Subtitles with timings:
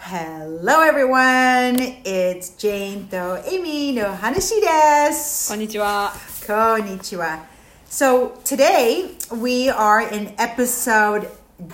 [0.00, 5.48] Hello everyone, it's Jane と Amy の話です。
[5.48, 6.12] こんにちは。
[6.46, 7.40] Konnichiwa.
[7.88, 11.28] So today we are in episode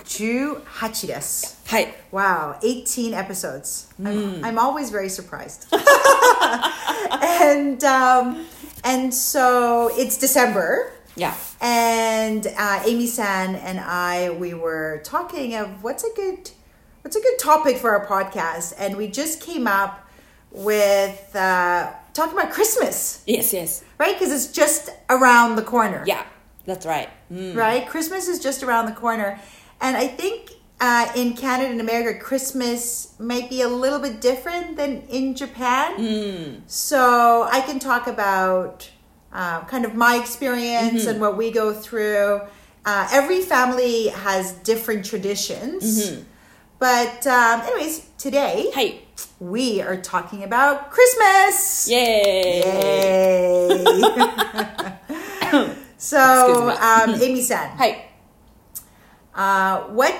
[0.05, 1.61] 18です。
[1.67, 1.93] はい。
[2.11, 3.87] Wow, 18 episodes.
[4.01, 5.67] I'm, I'm always very surprised.
[7.21, 8.45] and um,
[8.83, 10.93] and so it's December.
[11.15, 16.49] いや、 And uh, Amy San and I, we were talking of what's a good,
[17.02, 20.08] what's a good topic for our podcast, and we just came up
[20.50, 23.84] with uh, talking about Christmas, yes, yes.
[23.98, 24.18] right?
[24.18, 26.24] Because it's just around the corner, Yeah,
[26.66, 27.08] that's right.
[27.30, 27.54] うん。
[27.54, 27.86] right?
[27.86, 29.38] Christmas is just around the corner,
[29.80, 34.76] and I think uh, in Canada and America, Christmas might be a little bit different
[34.76, 36.62] than in Japan.
[36.66, 38.88] So I can talk about
[39.32, 42.42] uh, kind of my experience and what we go through.
[42.84, 46.22] Uh, every family has different traditions.
[46.79, 48.99] But, um, anyways, today はい。
[49.39, 51.89] we are talking about Christmas.
[51.91, 54.13] イェーイ Yay!
[55.97, 56.73] so, Excuse me.
[56.79, 58.09] um, Amy san, はい。
[59.35, 60.13] uh, what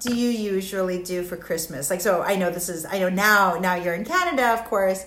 [0.00, 1.90] do you usually do for Christmas?
[1.90, 5.06] Like, so I know this is, I know now, now you're in Canada, of course,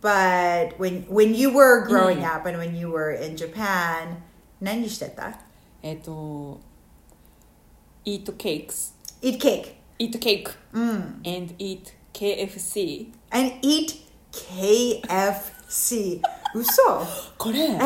[0.00, 4.22] but when when you were growing up and when you were in Japan,
[4.60, 5.38] 何してた?
[5.82, 6.60] えっと、
[8.04, 8.92] eat cakes,
[9.22, 13.07] Eat cake Eat cake, and eat KFC.
[13.31, 13.93] and eat
[14.31, 16.21] KFC.
[16.53, 16.81] 嘘
[17.37, 17.79] これ、え？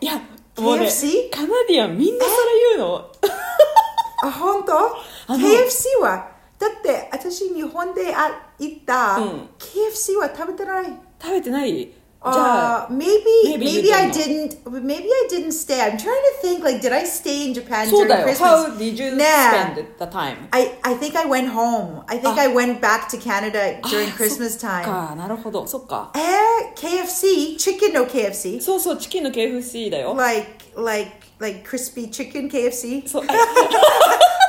[0.00, 0.16] いや、
[0.58, 1.30] もうね KFC？
[1.30, 3.10] カナディアンみんなそれ言うの。
[4.24, 4.72] あ、本当？
[4.78, 4.92] あ
[5.28, 10.86] の ?KFC は、だって私日本であ行った、うん KFC は食べてない。
[11.22, 11.90] 食べてない？
[12.27, 15.79] Uh, maybe maybe maybe, you I don't didn't maybe I didn't stay.
[15.79, 18.25] I'm trying to think like did I stay in Japan そう during だよ。
[18.25, 18.39] Christmas?
[18.39, 19.21] How did you Nah.
[19.21, 20.47] spend the time?
[20.49, 22.01] I, I think I went home.
[22.07, 22.41] I think Ah.
[22.41, 24.83] I went back to Canada during あ Christmas そっ time.
[24.85, 25.67] か、なるほど。
[25.67, 26.11] そっか。
[26.15, 28.59] Eh, KFC, chicken no KFC.
[28.59, 30.15] そうそう、チキンの KFC だよ。
[30.17, 33.23] Like like like crispy chicken KFC そう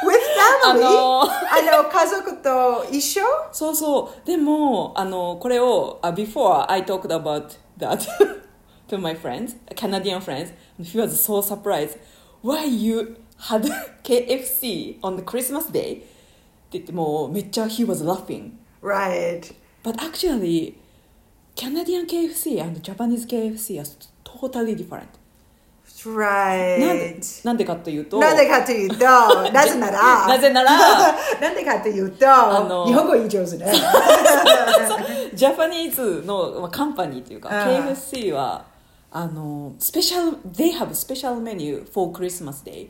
[0.63, 0.81] family.
[0.81, 3.21] のーあの家族と一緒
[3.51, 4.25] そうそう。
[4.25, 8.07] でも、あの、これを、uh, before I talked about that
[8.87, 11.97] to my friends, Canadian friends, he was so surprised.
[12.41, 13.17] Why you
[13.49, 13.63] had
[14.03, 15.97] KFC on the Christmas day?
[15.97, 15.99] っ
[16.71, 18.53] て言って、もうめっちゃ he was laughing.
[18.81, 19.53] Right.
[19.83, 20.75] But actually,
[21.55, 23.85] Canadian KFC and Japanese KFC are
[24.23, 25.20] totally different.
[26.05, 27.45] なんで Right.
[27.45, 29.05] なんでかというと、なんでかというと、
[29.51, 30.71] なぜなら、なぜなら
[31.39, 33.71] なんでかというと、あの日本語いい上手ね。
[35.33, 38.63] ジャパニーズのまあカンパニーというか、うん KFC は
[39.11, 42.87] あのスペシャル they have special menu for Christmas Day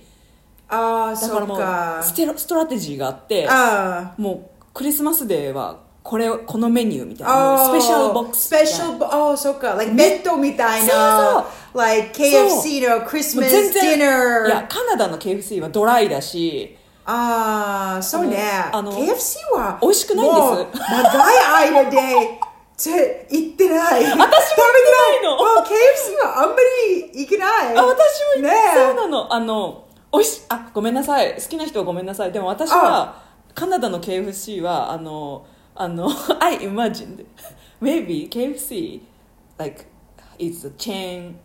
[0.69, 1.55] ああ、そだからも
[1.99, 2.03] う。
[2.03, 7.55] ステロストラテジーがあってあもうクリスマスデーはこれこのメニューみたいあ。
[7.57, 9.73] なスペシャルボックススペシャルボああ、そうか。
[9.73, 11.60] like 弁当みたいそうなそ。
[11.73, 14.47] Like KFC のも Christmas う全然 dinner。
[14.47, 18.37] いやカナダの KFC はドライだしああ、そうね。
[18.71, 20.67] あの KFC は美味しくないんですもう
[21.03, 21.97] 長い間で、
[22.77, 24.03] つ行ってない。
[24.05, 26.55] 私も食べてないのもう KFC はあんま
[26.87, 27.77] り行けない。
[27.77, 33.23] あ私もねそうなのあのおいしあごめんなさい好きな人はごめんなさいでも私は
[33.55, 36.09] カナダの KFC はあのあの
[36.39, 37.25] I imagined
[37.81, 39.01] maybe KFC
[39.57, 39.85] like
[40.37, 41.35] it's a chain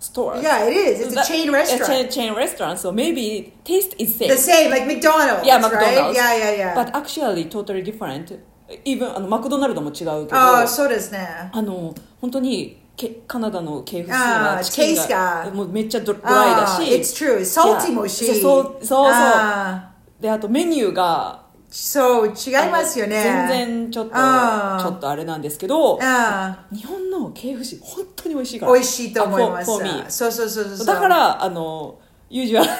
[0.00, 1.00] store Yeah, it is.
[1.06, 1.86] It's a That- chain a restaurant.
[1.86, 5.46] chain, chain restaurant so maybe taste is same The same, like McDonald's.
[5.46, 5.72] yeah right?
[5.72, 6.74] McDonald's Yeah, yeah, yeah.
[6.74, 8.38] but actually totally different
[8.84, 11.50] even あのマクドナルドも違うけどああ、そうですね。
[11.52, 17.40] あの本当にけカナダの KFC はチキンががもうめっちゃドドライだし It's true.
[17.40, 18.24] Salty もし。
[18.24, 19.90] いやそうそうそうあ
[20.20, 21.39] であとメニューがー
[21.70, 23.22] そう、違いますよね。
[23.22, 28.72] 全然ちょっとちょっとあれなんですけどあ日本の KFC 本当に美味しいから。
[28.72, 29.66] ー美味しいと思います。
[30.08, 30.86] そうそうそうそう。
[30.86, 31.98] だからあの
[32.28, 32.70] ユージュアル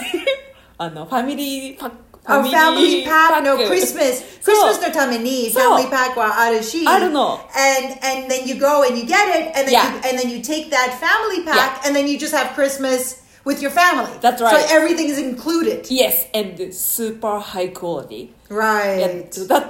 [0.79, 7.33] あのファミリーパックあ、ファミリーパックのククリスマス、クリスマスのためにファミリーパックはあるし、あるの。
[7.33, 9.95] And, and then you go and you get it, and then, Yeah.
[9.95, 13.62] you, and then you take that family pack, and then you just have Christmas with
[13.62, 14.12] your family.
[14.22, 14.60] That's right.
[14.68, 15.86] So everything is included.
[15.90, 19.48] Yes and super high quality いや Right.
[19.48, 19.70] だだ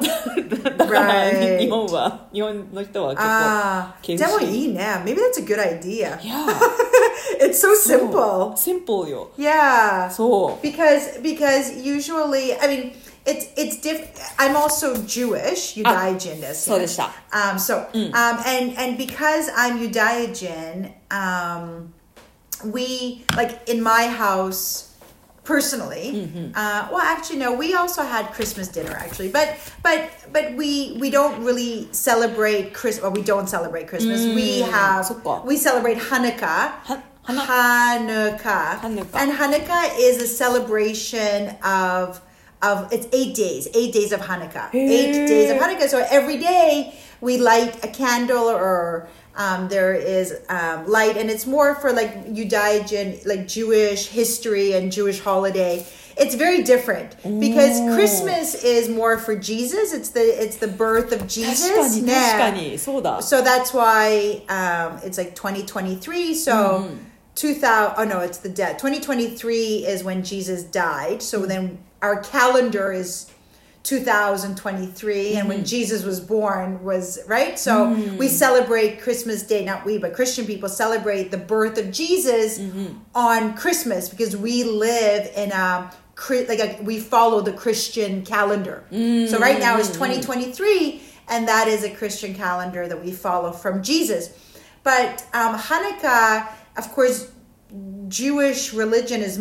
[0.75, 1.59] だから Right.
[1.59, 4.81] 日本は日本の人はあー、結構でもいいね。
[5.06, 6.17] Maybe that's a good idea.
[6.19, 6.45] Yeah
[7.39, 8.56] It's so simple.
[8.57, 10.09] シンプルよ Yeah.
[10.09, 12.91] そう Because because usually I mean
[13.25, 14.07] it's it's diff
[14.38, 16.53] I'm also Jewish, Yudaijin desu.
[16.53, 17.12] そうでした。
[17.31, 21.94] Um so um and and because I'm Yudaijin, um
[22.64, 24.94] we like in my house
[25.44, 26.52] personally mm-hmm.
[26.54, 31.10] uh, well actually no we also had christmas dinner actually but but but we we
[31.10, 34.34] don't really celebrate christmas well, we don't celebrate christmas mm.
[34.34, 35.10] we have
[35.44, 38.80] we celebrate hanukkah ha- Hanukkah.
[38.80, 39.14] Hanukkah.
[39.14, 42.20] And Hanukkah is a celebration of
[42.62, 45.88] of it's eight days, eight days of Hanukkah, eight days of Hanukkah.
[45.88, 51.46] So every day we light a candle or um, there is um, light, and it's
[51.46, 55.86] more for like Yudaijin, like Jewish history and Jewish holiday.
[56.16, 57.80] It's very different because.
[57.94, 59.92] Christmas is more for Jesus.
[59.92, 61.98] It's the it's the birth of Jesus.
[62.00, 62.78] 네.
[63.22, 66.34] So that's why um, it's like 2023.
[66.34, 66.88] So.
[66.90, 66.98] Mm.
[67.36, 71.48] 2000 oh no it's the death 2023 is when jesus died so mm.
[71.48, 73.30] then our calendar is
[73.82, 75.64] 2023 and when mm-hmm.
[75.64, 77.58] Jesus was born was right?
[77.58, 78.18] So mm.
[78.18, 82.98] we celebrate Christmas day not we but Christian people celebrate the birth of Jesus mm-hmm.
[83.14, 85.90] on Christmas because we live in a
[86.30, 88.84] like a, we follow the Christian calendar.
[88.90, 90.04] So right now is mm-hmm.
[90.04, 94.28] 2023 and that is a Christian calendar that we follow from Jesus.
[94.82, 97.32] But um, Hanukkah of course
[98.08, 99.38] Jewish religion is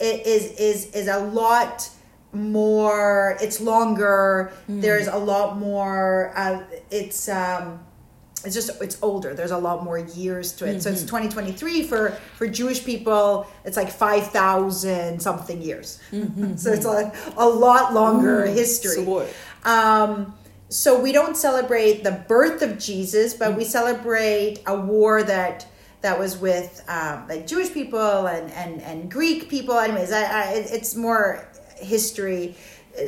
[0.00, 1.90] is is is a lot
[2.32, 4.80] more it's longer mm.
[4.82, 7.80] there's a lot more uh, it's um
[8.44, 10.80] it's just it's older there's a lot more years to it mm-hmm.
[10.80, 11.24] so it's mm-hmm.
[11.26, 16.56] 2023 for for jewish people it's like 5000 something years mm-hmm.
[16.62, 18.54] so it's a a lot longer mm-hmm.
[18.54, 19.28] history so,
[19.64, 20.34] um,
[20.68, 23.58] so we don't celebrate the birth of jesus but mm-hmm.
[23.58, 25.66] we celebrate a war that
[26.00, 30.44] that was with um, like jewish people and and and greek people anyways I, I,
[30.70, 31.47] it's more
[31.80, 32.56] history.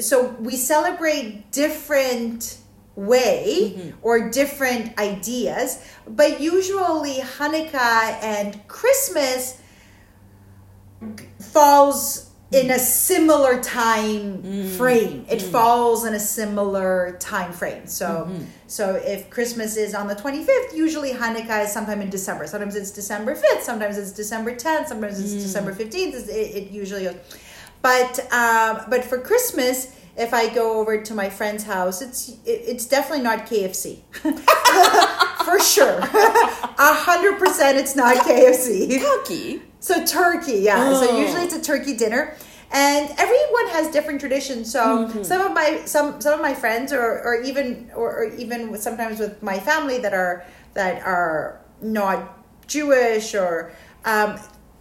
[0.00, 2.58] So we celebrate different
[2.96, 3.98] way mm-hmm.
[4.02, 9.60] or different ideas, but usually Hanukkah and Christmas
[11.38, 14.68] falls in a similar time mm-hmm.
[14.76, 15.24] frame.
[15.30, 15.52] It mm-hmm.
[15.52, 17.86] falls in a similar time frame.
[17.86, 18.28] So
[18.66, 22.46] so if Christmas is on the 25th, usually Hanukkah is sometime in December.
[22.46, 25.40] Sometimes it's December 5th, sometimes it's December 10th, sometimes it's mm.
[25.40, 26.28] December 15th.
[26.28, 27.16] It, it usually goes.
[27.82, 32.60] But um, but for Christmas, if I go over to my friend's house, it's it,
[32.66, 34.00] it's definitely not KFC.
[35.44, 35.98] for sure.
[36.78, 38.88] A hundred percent it's not KFC.
[39.00, 40.92] ターキー So turkey, yeah.
[40.92, 41.18] So Oh.
[41.18, 42.34] usually it's a turkey dinner,
[42.70, 44.70] and everyone has different traditions.
[44.70, 48.76] So some of my some some of my friends, or or even or, or even
[48.76, 50.44] sometimes with my family that are
[50.74, 52.18] that are not
[52.66, 53.72] Jewish or.
[54.04, 54.38] Um,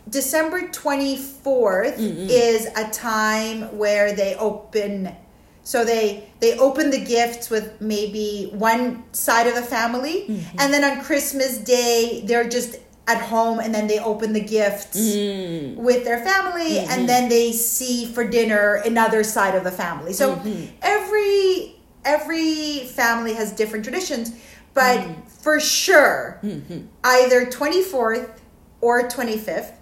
[0.09, 5.15] December 24th is a time where they open
[5.61, 10.59] so they they open the gifts with maybe one side of the family mm-hmm.
[10.59, 12.77] and then on Christmas day they're just
[13.09, 15.81] at home and then they open the gifts mm-hmm.
[15.81, 17.05] with their family and mm-hmm.
[17.07, 20.13] then they see for dinner another side of the family.
[20.13, 20.39] So
[20.81, 21.75] every
[22.05, 24.31] every family has different traditions,
[24.75, 26.39] but for sure
[27.03, 28.29] either 24th
[28.81, 29.73] or 25th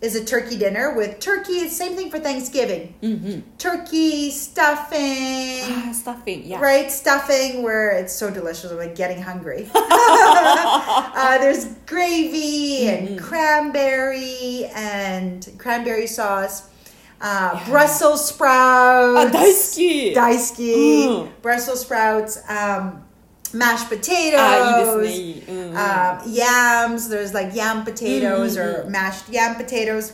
[0.00, 1.68] is a turkey dinner with turkey.
[1.68, 2.94] Same thing for Thanksgiving.
[3.02, 3.56] Mm-hmm.
[3.56, 5.62] Turkey stuffing.
[5.62, 6.60] Ah, stuffing, yeah.
[6.60, 8.70] Right, stuffing where it's so delicious.
[8.70, 9.68] I'm like getting hungry.
[9.74, 13.06] uh, there's gravy mm-hmm.
[13.06, 16.68] and cranberry and cranberry sauce.
[17.18, 17.68] Uh, yeah.
[17.70, 19.18] Brussels sprouts.
[19.18, 20.14] Ah, daisuki.
[20.14, 21.06] Daisuki.
[21.06, 21.28] Mm.
[21.40, 22.38] Brussels sprouts.
[22.48, 23.05] Um,
[23.54, 24.38] mashed potatoes,
[25.48, 27.08] uh, yams.
[27.08, 30.12] There's like yam potatoes or mashed yam potatoes.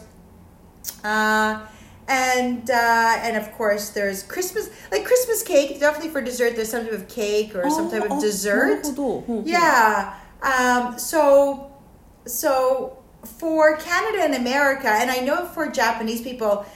[1.05, 1.65] Uh,
[2.09, 6.85] and uh, and of course there's Christmas like Christmas cake definitely for dessert there's some
[6.85, 8.85] type of cake or some type of dessert
[9.47, 11.73] yeah um, so
[12.27, 16.67] so for Canada and America and I know for Japanese people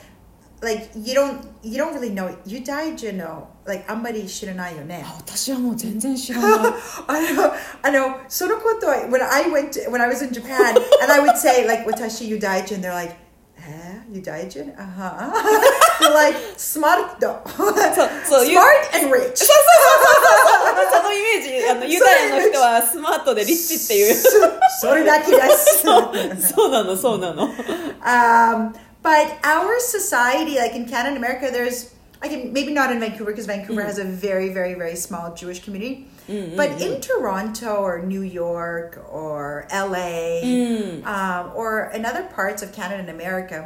[0.63, 5.04] like you don't you don't really know you died you know like あんまり知らないよね。
[5.06, 6.74] あ私はもう全然知らない
[7.08, 7.52] I know,
[7.84, 8.16] I know.
[8.28, 11.86] そのことは when I went to, when I was in Japan and I would say like
[11.86, 13.16] watashi yudaijin, they're like,
[13.58, 14.74] eh, yudaijin?
[14.78, 15.32] Uh huh.
[16.00, 17.20] they're like smart
[18.26, 19.46] そう 言う smart and rich.
[20.92, 24.16] そのイメージあのユダヤの人はスマートでリッチっていう
[24.82, 25.82] それだけです。
[26.54, 27.50] そうなのそうなの
[28.04, 31.94] Um, but our society, like in Canada and America, there's
[32.27, 33.87] I can maybe not in Vancouver because Vancouver mm.
[33.87, 36.09] has a very, very, very small Jewish community.
[36.29, 40.43] Mm, but mm, in Toronto or New York or LA
[41.05, 43.63] um, or in other parts of Canada and America,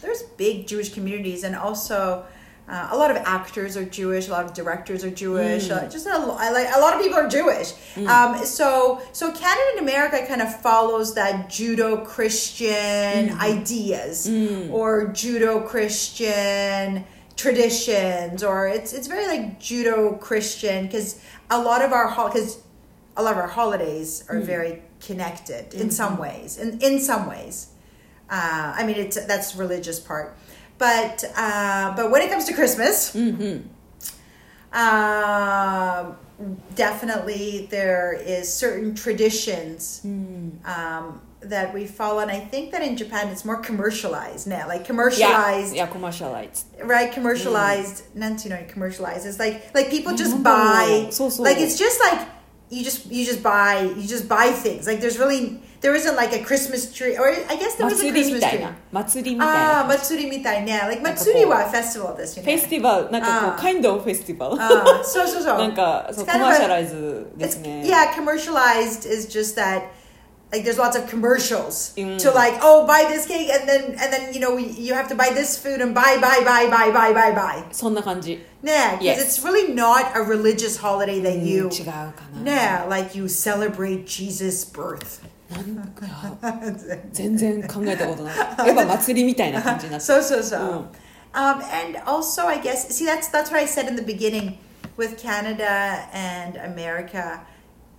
[0.00, 2.24] there's big Jewish communities, and also
[2.68, 4.26] Uh, a lot of actors are Jewish.
[4.26, 5.70] A lot of directors are Jewish.
[5.70, 7.72] Uh, just a, like a lot of people are Jewish.
[8.14, 13.40] Um, so so Canada and America kind of follows that Judeo Christian mm-hmm.
[13.40, 14.26] ideas
[14.72, 17.04] or Judeo Christian
[17.36, 22.58] traditions, or it's it's very like Judeo Christian because a lot of our because
[23.16, 26.56] a lot of our holidays are very connected in some ways.
[26.58, 27.68] In in some ways,
[28.30, 30.36] uh, I mean it's that's religious part,
[30.78, 33.14] but uh, but when it comes to Christmas,
[34.72, 36.16] um,
[36.74, 40.00] definitely there is certain traditions
[40.64, 44.81] um, that we follow, and I think that in Japan it's more commercialized now, like
[44.81, 46.65] Yeah, commercialized yeah, commercialized.
[46.83, 48.43] right commercialized mm.
[48.43, 50.43] you know commercialized it's like like people just Mm.
[50.43, 51.41] buy So, so.
[51.43, 52.19] like it's just like
[52.69, 56.31] you just you just buy you just buy things like there's really there isn't like
[56.31, 58.75] a christmas tree or i guess there was a 祭りみ christmas たい tree な。
[58.91, 59.97] 祭りみたいああな。
[59.97, 64.57] 祭りみたいね like なんかこう祭りはフェスティバルですよねフェスティバル、なんかこう、あー kind of festival。
[64.61, 67.83] ああそうそうそうなんか、そう、 It's コ kind of マー a- シャライズです It's, ね。
[67.85, 69.83] yeah, commercialized is just that
[70.51, 72.17] like there's lots of commercials Mm.
[72.19, 75.15] to like oh buy this cake and then and then you know you have to
[75.15, 78.39] buy this food and buy buy buy buy buy buy buy そんな感じ。
[78.63, 79.39] yeah because Yes.
[79.39, 82.13] it's really not a religious holiday that うん you 違うか
[82.43, 82.51] な。
[82.51, 86.05] yeah like you celebrate Jesus birth なんか
[87.11, 88.37] 全然考えたことない。
[88.37, 90.05] やっぱ祭りみたいな感じになって。
[90.05, 90.85] so so so Mm.
[91.33, 94.57] um, and also I guess see that's that's what I said in the beginning
[94.97, 97.39] with Canada and America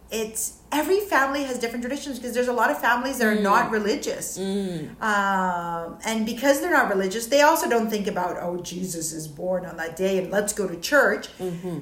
[0.10, 3.70] it's every family has different traditions because there's a lot of families that are not
[3.70, 3.72] mm.
[3.72, 4.38] religious.
[4.38, 5.02] Mm.
[5.02, 9.66] Um, and because they're not religious they also don't think about oh jesus is born
[9.66, 11.28] on that day and let's go to church.
[11.38, 11.80] Mm-hmm.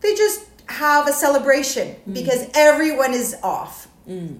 [0.00, 2.14] They just have a celebration mm.
[2.14, 3.88] because everyone is off.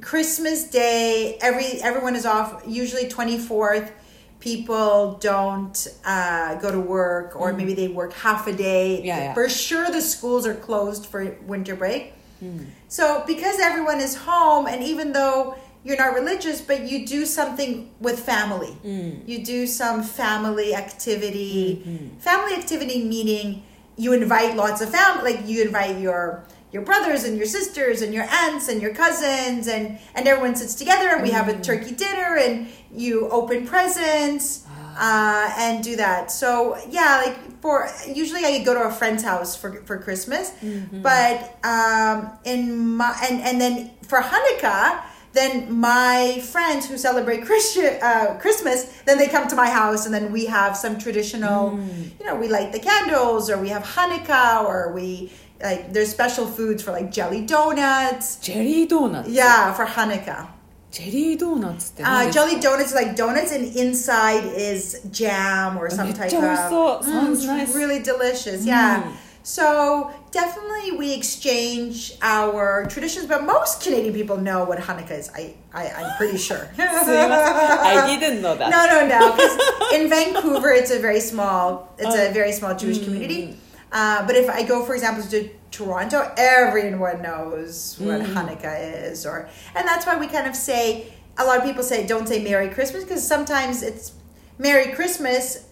[0.01, 2.63] Christmas day every everyone is off.
[2.67, 3.91] Usually 24th
[4.39, 9.03] people don't uh, go to work or maybe they work half a day.
[9.03, 9.35] Yeah, yeah.
[9.35, 12.65] for sure the schools are closed for winter break Hmm.
[12.89, 17.91] so because everyone is home, and even though you're not religious, but you do something
[18.01, 19.11] with family, hmm.
[19.27, 21.83] you do some family activity.
[21.85, 23.63] Hmm, family activity meaning
[23.97, 28.13] you invite lots of family, like you invite your your brothers and your sisters and
[28.13, 31.95] your aunts and your cousins, and and everyone sits together, and we have a turkey
[31.95, 34.66] dinner, and you open presents
[34.97, 36.31] uh, and do that.
[36.31, 41.03] So yeah, like for usually I go to a friend's house for for Christmas, mm-hmm.
[41.03, 45.03] but um, in my and and then for Hanukkah
[45.37, 50.15] then my friends who celebrate Christian, uh, Christmas, then they come to my house and
[50.15, 52.19] then we have some traditional, mm.
[52.19, 55.31] you know, we light the candles or we have Hanukkah or we
[55.63, 58.37] like there's special foods for like jelly donuts.
[58.37, 59.29] Jelly donuts.
[59.29, 60.49] Yeah, for Hanukkah.
[60.96, 66.42] ジェリードーナツって Uh, 何ですか jelly donuts like donuts and inside is jam or some めっちゃ type
[66.42, 67.00] 美味し of そう。
[67.02, 67.74] Mm, Sounds it's nice.
[67.78, 69.02] really delicious yeah
[69.44, 75.56] so definitely we exchange our traditions but most Canadian people know what Hanukkah is I,
[75.74, 77.32] I I'm pretty sure すいません。
[77.32, 78.70] I didn't know that.
[78.70, 79.58] no no no because
[79.96, 83.56] in Vancouver it's a very small it's a very small Jewish community
[83.94, 88.78] uh, but if I go for example to Toronto everyone knows what Hanukkah
[89.12, 91.06] is or and that's why we kind of say
[91.38, 94.14] a lot of people say don't say Merry Christmas because sometimes it's
[94.58, 95.66] Merry Christmas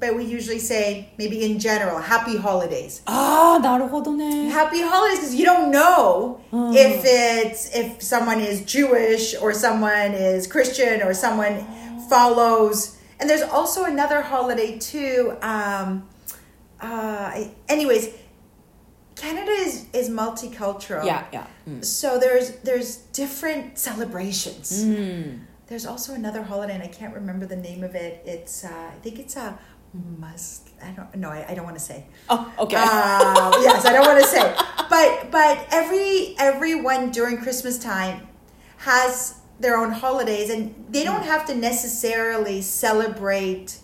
[0.00, 4.50] but we usually say maybe in general Happy Holidays ああ、なるほどね。
[4.50, 6.40] happy holidays because you don't know
[6.74, 11.64] if it's if someone is Jewish or someone is Christian or someone
[12.08, 12.96] follows.
[13.20, 15.36] And there's also another holiday too.
[15.42, 16.08] Um,
[16.82, 16.86] uh,
[17.36, 18.08] I- anyways,
[19.19, 21.05] Canada is is multicultural.
[21.05, 21.47] Yeah, yeah.
[21.67, 21.83] Mm.
[21.83, 24.85] So there's there's different celebrations.
[24.85, 25.41] Mm.
[25.67, 28.23] There's also another holiday, and I can't remember the name of it.
[28.25, 29.59] It's uh, I think it's a
[29.93, 30.69] must.
[30.83, 31.13] I don't.
[31.15, 32.05] No, I, I don't want to say.
[32.29, 32.77] Oh, okay.
[32.77, 34.55] Uh, yes, I don't want to say.
[34.89, 38.27] But but every everyone during Christmas time
[38.77, 41.33] has their own holidays, and they don't mm.
[41.33, 43.79] have to necessarily celebrate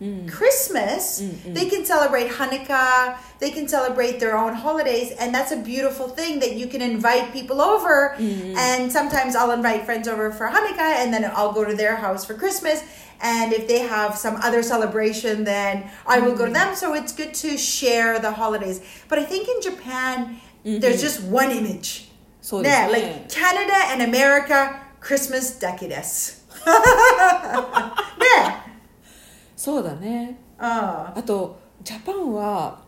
[0.00, 0.30] Mm.
[0.30, 1.52] Christmas, Mm-mm.
[1.52, 6.40] they can celebrate Hanukkah, they can celebrate their own holidays, and that's a beautiful thing
[6.40, 8.14] that you can invite people over.
[8.16, 8.56] Mm.
[8.56, 12.24] And sometimes I'll invite friends over for Hanukkah, and then I'll go to their house
[12.24, 12.82] for Christmas.
[13.20, 16.38] And if they have some other celebration, then I will mm.
[16.38, 16.74] go to them.
[16.74, 18.80] So it's good to share the holidays.
[19.06, 20.80] But I think in Japan, mm-hmm.
[20.80, 22.08] there's just one image.
[22.40, 26.42] So yeah, like Canada and America, Christmas decadence.
[26.66, 28.62] yeah.
[29.59, 30.37] そうだね。
[30.59, 32.79] ああと、ジャパンは、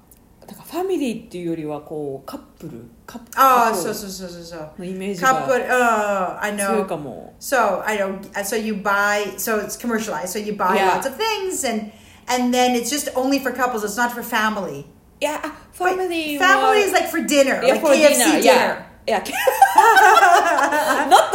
[0.48, 4.72] なんかファミリーっていうよりは、こう、カップルカップあ、カップルそうそうそうそうそう。
[4.80, 6.86] のイメージ Couple, が uh, I 強い know.
[6.88, 7.34] かも。
[7.40, 8.22] So I don't.
[8.44, 9.24] So you buy.
[9.38, 10.28] So it's commercialized.
[10.30, 10.96] So you buy Yeah.
[10.98, 11.92] lots of things, and
[12.30, 13.84] and then it's just only for couples.
[13.84, 14.86] It's not for family.
[15.20, 18.42] いや、あファミリー Family is like for dinner, Yeah, like for KFC dinner.
[18.42, 18.86] dinner.
[19.08, 19.24] Yeah.
[19.24, 19.24] yeah.
[21.10, 21.32] not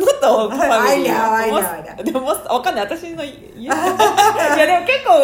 [0.00, 0.70] not for family.
[0.70, 2.02] I know, I know, I know.
[2.02, 2.84] でも、わかんない。
[2.84, 3.58] 私の言う。
[3.58, 3.96] いや、でも
[4.86, 5.22] 結構、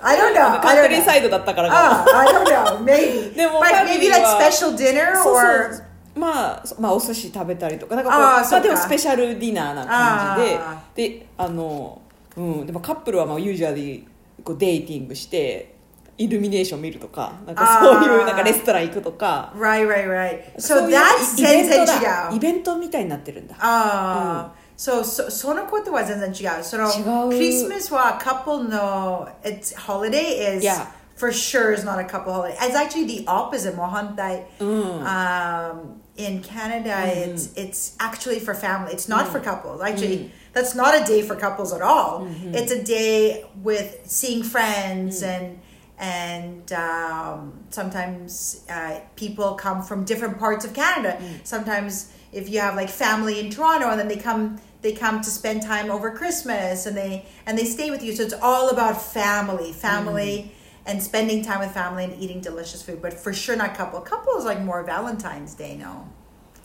[0.00, 0.60] I don't know.
[0.60, 2.78] カントリー.サイドだったからか Ah, I don't know.
[2.84, 3.34] Maybe.
[3.34, 5.84] でも but ファミ maybe リー like は special dinner そう or そう
[6.18, 12.02] まあ、そまあ、お寿司食べたりとかなんかこうあーまあ、でもスペシャルディナーな感じあでであの、
[12.36, 15.76] うん、でもカップルはまあユージュアリーこうデイティングして
[16.17, 20.59] イルミネーション見るとかなんかそういうあーなんかレストラン行くとか right, right, right.
[20.59, 22.39] そ So ういう that's イベント zenzen だイ chigao.
[22.39, 24.49] ベントみたいになってるんだ Ah.
[24.77, 26.63] So, so そのことは全然違う。
[26.63, 27.29] その違う。
[27.29, 30.85] Christmas は couple の it's holiday is Yeah.
[31.15, 32.55] for sure is not a couple holiday.
[32.59, 33.75] It's actually the opposite.
[33.75, 34.45] もう反対。
[34.59, 38.93] Um, in Canada, it's it's actually for family.
[38.93, 39.81] It's not for couples.
[39.81, 42.27] Actually, that's not a day for couples at all.
[42.53, 45.59] It's a day with seeing friends and
[45.98, 51.20] and um, sometimes uh, people come from different parts of Canada.
[51.44, 55.30] Sometimes if you have like family in Toronto and then they come they come to
[55.30, 58.14] spend time over Christmas and they and they stay with you.
[58.14, 60.52] So it's all about family, family.
[60.86, 64.00] And spending time with family and eating delicious food, but for sure not couple.
[64.00, 66.08] Couple is like more Valentine's Day, no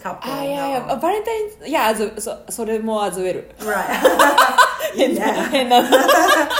[0.02, 0.32] Couple.
[0.32, 0.96] あいやいや no.
[0.98, 3.84] バレンタインいやあずそそれもアズウェル Right.
[4.94, 5.48] 変な Yeah.
[5.50, 5.78] 変な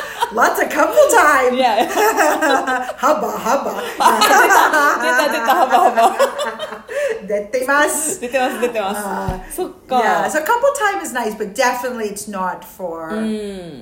[0.35, 1.55] Lots of couple time.
[1.55, 3.81] いや出 Hubba, hubba.
[3.97, 6.17] た出た幅幅
[7.27, 8.21] 出てます。
[8.21, 8.95] 出てます出てま
[9.49, 13.11] すそっか Yeah, so couple time is nice, but definitely it's not for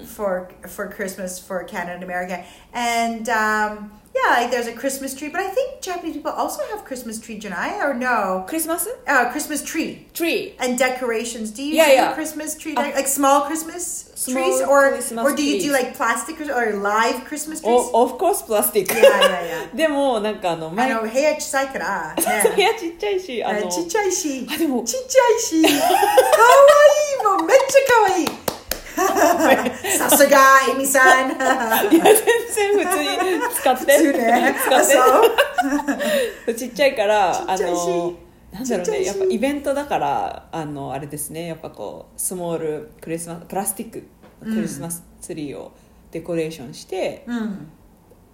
[0.04, 2.44] for for Christmas for Canada and America.
[2.72, 6.84] And um, yeah, like there's a Christmas tree, but I think Japanese people also have
[6.86, 8.44] Christmas tree, Janai, or no?
[8.48, 10.06] クリスマス Uh, Christmas tree.
[10.14, 11.52] tree and decorations.
[11.54, 12.14] Do you Yeah, do yeah.
[12.14, 15.72] Christmas tree dec- like small Christmas Small trees, or Christmas or do you do trees.
[15.72, 17.68] like plastic Chris- or live Christmas trees?
[17.92, 22.22] お of course プラスティック Yeah, yeah, でもなんかあのあ前の部屋小さいから、部
[22.56, 28.26] ね、屋ちっちゃいしあのちっちゃいし、あでもちっちゃいし、かわいいもうめっちゃかわいい。
[29.97, 30.37] さすが
[30.69, 31.31] エミさん。
[31.93, 33.09] いや全然普通に
[33.53, 34.55] 使って普通ね。
[34.65, 36.53] 使ってそう。
[36.55, 38.13] ちっちゃいからあの
[38.51, 44.03] なんだろうねやっぱイベントだからあのあれですねやっぱこうスモールクリスマスプラスティック
[44.43, 45.71] クリスマスツリーを
[46.11, 47.71] デコレーションしてうん。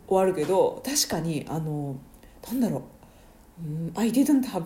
[0.08, 1.98] 終わるけど確かにあの
[2.48, 2.84] なんだろ
[3.62, 4.64] う、うん、I didn't have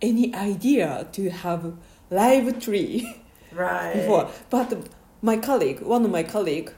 [0.00, 1.72] any idea to have
[2.10, 3.04] live tree
[3.52, 4.78] before but
[5.21, 6.71] my colleague one of my colleague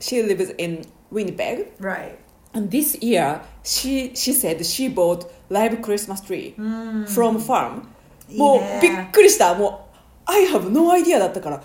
[0.00, 2.18] she lives in Winnipeg Right.
[2.54, 6.54] And this year, she she said she bought live Christmas tree
[7.06, 7.88] from farm.
[8.28, 9.54] いいねもうびっくりした。
[9.54, 9.88] も
[10.28, 11.62] う I have no idea だったから、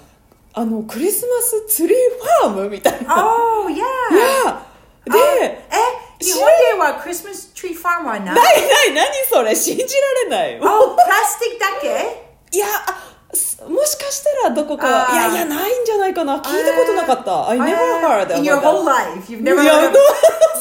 [0.54, 1.98] あのクリスマスツリー
[2.46, 3.16] ファームみたいな。
[3.22, 3.76] Oh, yeah.
[3.76, 4.66] いや
[5.06, 8.42] で、え、日本では Christmas tree farm はないないな
[8.86, 9.88] い何それ信じら
[10.24, 10.60] れない。
[10.62, 13.11] Oh, プラスティックだけいやあす
[13.69, 17.49] もしかしたらどこかあーいやいやないんじゃないかな聞いたことなかった。
[17.49, 19.95] I never heard about In your whole life, you've never heard of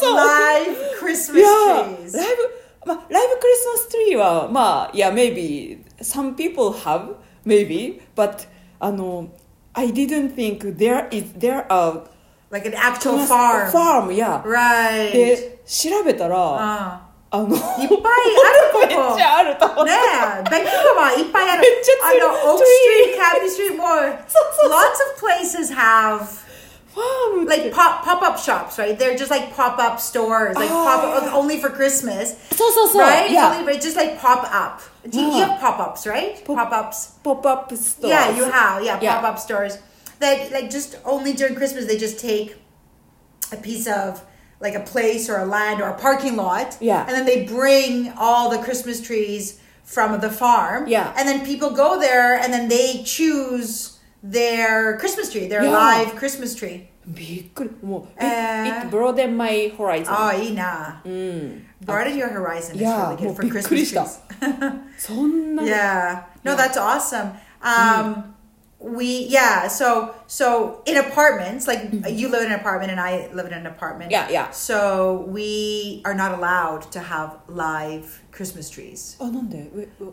[0.02, 2.18] live い Christmas や trees.
[2.18, 8.48] ライブ、まあ、ライブクリスマスツリーはまあいや maybe some people have maybe but
[8.80, 9.28] あの
[9.74, 12.04] I didn't think there is there are
[12.52, 13.72] Like an actual farm.
[13.72, 15.12] farm や Right.
[15.14, 17.98] で調べたらああのいっぱいある
[18.74, 23.86] ここめっちゃあると思っねえベッキはいっぱいあるめっちゃあの Oak Street Cambie Street も
[24.68, 26.42] lots of places have
[27.48, 29.00] like pop pop up shops, right?
[29.00, 30.84] They're just like pop up stores, like oh.
[30.84, 32.38] pop up, only for Christmas.
[32.52, 33.32] So so so right?
[33.32, 34.82] Yeah, only, but just like pop up.
[35.10, 35.28] You, yeah.
[35.28, 36.44] you have pop ups, right?
[36.46, 37.12] Pop ups.
[37.24, 38.12] Pop up stores.
[38.12, 38.84] Yeah, you have.
[38.84, 39.16] Yeah, yeah.
[39.16, 39.78] pop up stores
[40.22, 42.56] that like just only during Christmas they just take
[43.52, 44.24] a piece of
[44.61, 46.77] like a place or a land or a parking lot.
[46.81, 47.05] Yeah.
[47.07, 50.89] And then they bring all the Christmas trees from the farm.
[50.89, 51.13] Yeah.
[51.17, 55.71] And then people go there and then they choose their Christmas tree, their Yeah.
[55.71, 56.89] live Christmas tree.
[57.07, 61.01] びっくりもう、えー it, it broadened my horizon、 Oh, ina.
[61.05, 64.81] うん、 Broaden your horizon is Yeah, really も good う for びっく Christmas りした trees.
[64.99, 66.23] そんな Yeah.
[66.43, 66.57] No, Yeah.
[66.57, 67.31] that's awesome.
[67.63, 68.30] Um,
[68.82, 73.46] we yeah so so in apartments like you live in an apartment and i live
[73.46, 79.18] in an apartment yeah yeah so we are not allowed to have live christmas trees
[79.20, 79.40] oh no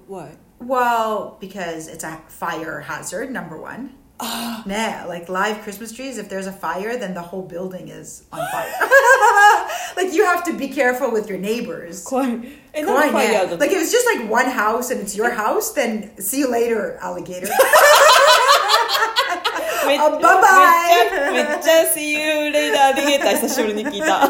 [0.07, 6.18] why well because it's a fire hazard number one Nah, like live Christmas trees.
[6.18, 8.72] If there's a fire, then the whole building is on fire.
[9.96, 12.04] like you have to be careful with your neighbors.
[12.04, 12.40] Quite.
[12.72, 13.57] Quite, yeah.
[13.59, 16.98] Like if it's just like one house and it's your house, then see you later,
[17.00, 17.46] alligator.
[19.88, 21.31] めっ Uh, bye-bye.
[21.31, 24.29] めっちゃめっちゃ See you later アリ ゲーター久しぶりに聞いた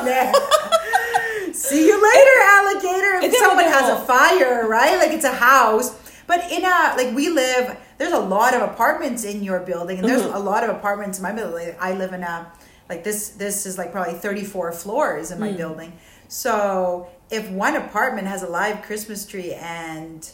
[1.53, 3.21] See you later, alligator.
[3.25, 4.01] If Demo, someone has demo.
[4.01, 4.97] a fire, right?
[4.97, 5.95] Like it's a house.
[6.25, 10.07] But in a like we live, there's a lot of apartments in your building, and
[10.07, 10.35] there's Mm-hmm.
[10.35, 11.75] a lot of apartments in my building.
[11.79, 12.51] I live in a
[12.89, 13.29] like this.
[13.29, 15.33] This is like probably 34 floors Mm.
[15.35, 15.93] in my building.
[16.27, 20.27] So if one apartment has a live Christmas tree and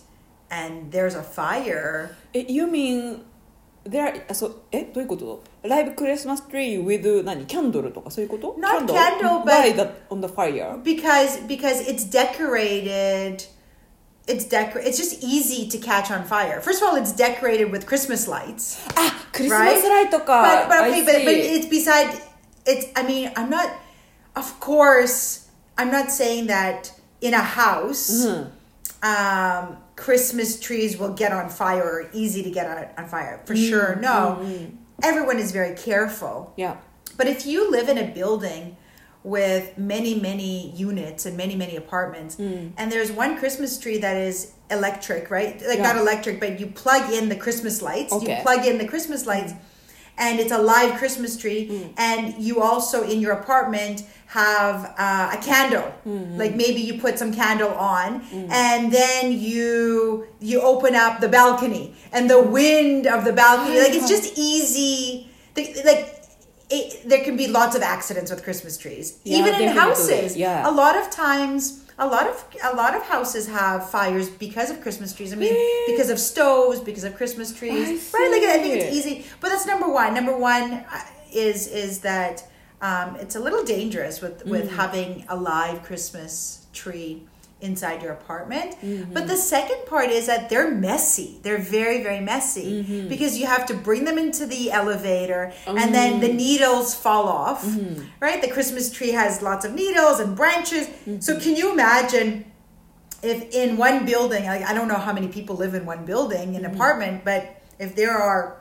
[0.49, 3.23] and there's a fire, え You mean
[3.87, 12.03] there あそうえどういうことライブクリスマスツリー with 何キャンドルとかそういうこと Not candle, but- By the, on the fire because because it's
[12.09, 13.43] decorated
[14.27, 17.87] it's decor it's just easy to catch on fire first of all it's decorated with
[17.87, 22.09] christmas lights あクリスマスライトか but, but あ okay い but, but it's beside
[22.65, 23.69] it's i mean i'm not
[24.35, 26.91] of course i'm not saying that
[27.21, 28.27] in a house
[29.01, 33.54] um christmas trees will get on fire or easy to get on, on fire for
[33.54, 34.76] mm, sure no mm, mm.
[35.02, 36.76] everyone is very careful Yeah
[37.16, 38.76] but if you live in a building
[39.22, 44.52] with many, many units and many, many apartments, and there's one Christmas tree that is
[44.70, 45.62] electric, right?
[45.66, 45.92] Like Yeah.
[45.92, 48.12] not electric, but you plug in the Christmas lights.
[48.12, 48.36] Okay.
[48.36, 49.54] You plug in the Christmas lights,
[50.18, 51.66] and it's a live Christmas tree.
[51.66, 51.88] Hmm.
[51.96, 55.88] And you also in your apartment have uh, a candle.
[56.04, 56.36] Hmm.
[56.36, 58.46] Like maybe you put some candle on, hmm.
[58.50, 63.92] and then you you open up the balcony, and the wind of the balcony, like
[63.92, 65.30] it's just easy.
[65.56, 66.24] Like
[66.70, 70.36] it, there can be lots of accidents with Christmas trees, Yeah, even in houses.
[70.36, 70.68] Yeah.
[70.68, 74.80] A lot of times, a lot of a lot of houses have fires because of
[74.80, 75.32] Christmas trees.
[75.32, 75.54] I mean,
[75.86, 78.30] because of stoves, because of Christmas trees, I right?
[78.32, 80.12] Like I think it's easy, but that's number one.
[80.14, 81.00] Number one uh,
[81.32, 82.44] is is that
[82.82, 84.76] um, it's a little dangerous with with Mm.
[84.76, 87.22] having a live Christmas tree
[87.60, 88.72] inside your apartment.
[88.82, 89.12] Mm-hmm.
[89.14, 91.38] But the second part is that they're messy.
[91.42, 93.08] They're very, very messy Mm-hmm.
[93.08, 97.64] because you have to bring them into the elevator and then the needles fall off,
[97.64, 98.02] Mm-hmm.
[98.20, 98.42] right?
[98.42, 100.86] The Christmas tree has lots of needles and branches.
[100.88, 101.20] Mm-hmm.
[101.20, 102.44] So can you imagine
[103.22, 106.48] if in one building, like I don't know how many people live in one building,
[106.54, 106.64] Mm-hmm.
[106.64, 108.60] an apartment, but if there are,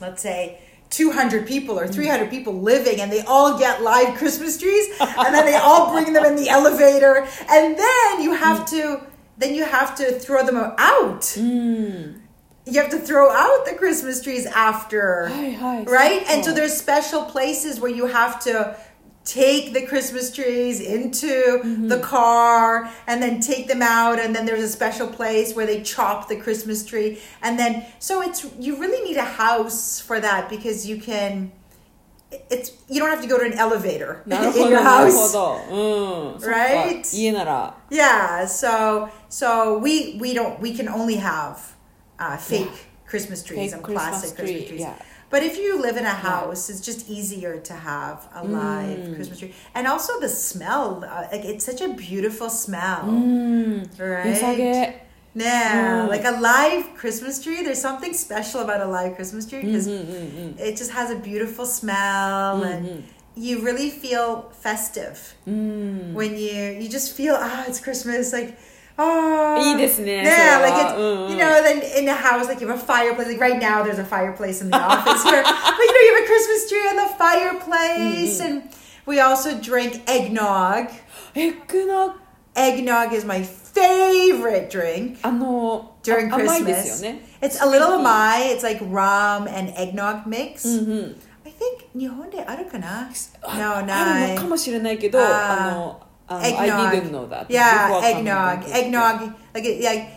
[0.00, 1.94] let's say, 200 people or mm.
[1.94, 6.12] 300 people living and they all get live christmas trees and then they all bring
[6.12, 8.70] them in the elevator and then you have mm.
[8.70, 9.06] to
[9.38, 12.20] then you have to throw them out mm.
[12.66, 16.34] you have to throw out the christmas trees after hi, hi, right so cool.
[16.34, 18.76] and so there's special places where you have to
[19.24, 21.88] take the Christmas trees into mm-hmm.
[21.88, 25.82] the car and then take them out and then there's a special place where they
[25.82, 30.48] chop the Christmas tree and then so it's you really need a house for that
[30.48, 31.52] because you can
[32.48, 35.34] it's you don't have to go to an elevator in your house
[36.46, 37.12] right
[37.90, 41.74] yeah so so we we don't we can only have
[42.18, 42.78] uh, fake yeah.
[43.06, 44.52] Christmas trees fake and Christmas plastic tree.
[44.54, 45.02] Christmas trees yeah.
[45.30, 46.74] But if you live in a house, yeah.
[46.74, 48.50] it's just easier to have a mm.
[48.50, 49.14] live mm.
[49.14, 49.54] Christmas tree.
[49.74, 53.04] And also the smell, uh, like it's such a beautiful smell.
[53.04, 53.98] Mm.
[53.98, 54.26] Right?
[55.34, 56.08] Yeah, mm.
[56.08, 57.62] like a live Christmas tree.
[57.62, 60.58] There's something special about a live Christmas tree because mm-hmm, mm-hmm.
[60.58, 62.86] it just has a beautiful smell mm-hmm.
[62.86, 63.04] and
[63.36, 66.12] you really feel festive mm.
[66.12, 68.58] when you you just feel ah oh, it's Christmas like
[68.99, 72.61] oh いいですね yeah それ like は it's うんうん you know then in the house like
[72.61, 75.51] you have a fireplace like right now there's a fireplace in the office here but
[75.51, 78.63] you know you have a Christmas tree on the fireplace and
[79.05, 80.89] we also drink eggnog
[81.35, 82.15] エッグの
[82.55, 88.63] eggnog is my favorite drink あの during あ甘いです Christmas よね it's a little amai it's
[88.63, 93.09] like rum and eggnog mix うんうん I think 日本であるかな
[93.43, 96.70] あ no あるないのかもしれないけどあーあの Um, eggnog.
[96.70, 97.50] I didn't know that.
[97.50, 98.64] Yeah, eggnog.
[98.70, 99.34] Eggnog.
[99.52, 100.10] Like, like,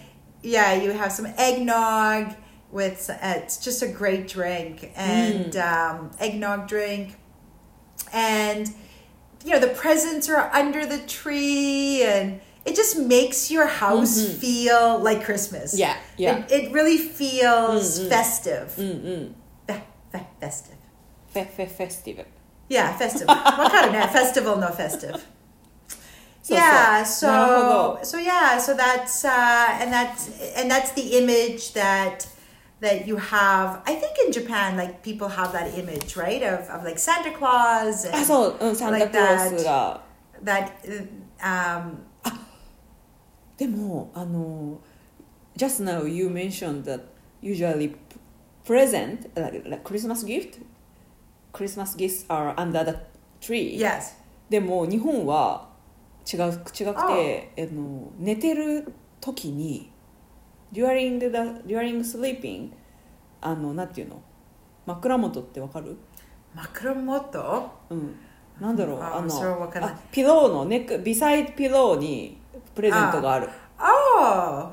[0.43, 2.35] yeah, you have some eggnog
[2.71, 4.91] with, uh, it's just a great drink.
[4.95, 5.61] And mm.
[5.61, 7.15] um, eggnog drink.
[8.13, 8.69] And,
[9.43, 14.37] you know, the presents are under the tree and it just makes your house mm-hmm.
[14.37, 15.77] feel like Christmas.
[15.77, 16.45] Yeah, yeah.
[16.45, 18.09] It, it really feels mm-hmm.
[18.09, 18.75] festive.
[18.77, 19.33] Mm-hmm.
[19.67, 20.77] Fe- fe- festive.
[21.27, 22.25] Fe- festive.
[22.69, 23.27] Yeah, festive.
[23.27, 25.25] what kind of no, festival, no festive?
[26.42, 27.26] So, yeah, so.
[27.26, 32.26] なるほ so so yeah, so that's uh, and that's and that's the image that
[32.80, 33.82] that you have.
[33.84, 38.06] I think in Japan, like people have that image, right, of, of like Santa Claus
[38.10, 40.00] あ and そう、うん、サンタクロースが
[40.44, 40.70] that.
[41.40, 42.04] Um,
[43.56, 44.78] でもあの
[45.56, 47.00] just now you mentioned that
[47.42, 47.96] usually
[48.64, 50.60] present like, like Christmas gift
[51.52, 52.96] Christmas gifts are under the
[53.40, 54.14] tree yes.
[54.48, 55.68] でも日本は
[56.31, 59.91] 違う違くて、あの寝てる時に
[60.71, 61.27] during the
[61.67, 62.71] during sleeping
[63.41, 64.21] あのなんていうの？
[64.85, 65.97] 枕元ってわかる？
[66.53, 67.71] 枕元？
[67.89, 68.15] うん。
[68.59, 69.01] なんだろう？
[69.01, 72.37] ああのあピローのネックビサイドピローに
[72.75, 73.45] プレゼントがある。
[73.45, 73.49] っ
[73.85, 74.21] Oh,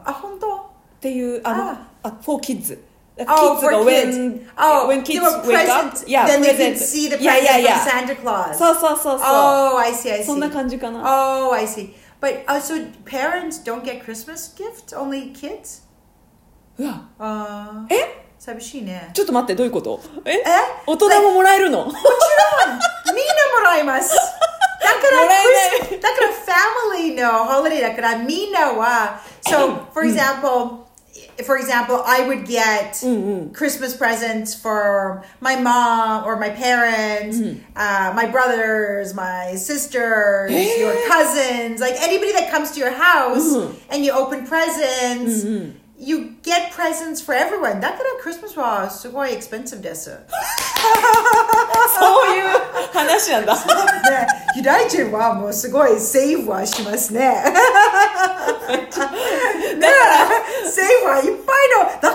[0.04, 0.70] あ、本当？
[1.00, 2.78] ていうあのああ for kids
[3.17, 4.17] Oh, kids for が kids.
[4.17, 7.09] when Oh, when kids give a wake up present, yeah then they present can see
[7.09, 8.57] the present yeah yeah yeah from Santa Claus.
[8.57, 9.27] そうそうそうそう
[9.75, 10.25] Oh, I see, I see.
[10.25, 11.93] そんな感じかな Oh, I see.
[12.19, 12.75] But uh, so
[13.05, 15.83] parents don't get Christmas gifts, only kids?
[16.77, 19.09] うわ Uh, え寂しいね。
[19.13, 20.43] ちょっと待ってどういうことええ
[20.85, 24.13] 大人ももらえるのもちろんみんなもらいます。
[24.13, 26.27] だからもらえない Christmas- だから
[26.99, 30.83] family の holiday だからみんなは So, for example,
[31.45, 33.01] for example, I would get
[33.53, 37.39] Christmas presents for my mom or my parents,
[37.75, 43.53] uh, my brothers, my sisters, your cousins, like anybody that comes to your house
[43.89, 45.43] and you open presents.
[45.97, 47.79] You get presents for everyone.
[47.79, 50.11] だから Christmas はすごい expensive です。
[51.98, 52.44] そういう
[52.92, 53.60] 話なんだね、
[54.56, 57.44] ユダヤ人はもうすごいセーブはしますね。
[58.70, 61.32] だから、セーブはいっぱい
[62.02, 62.09] の、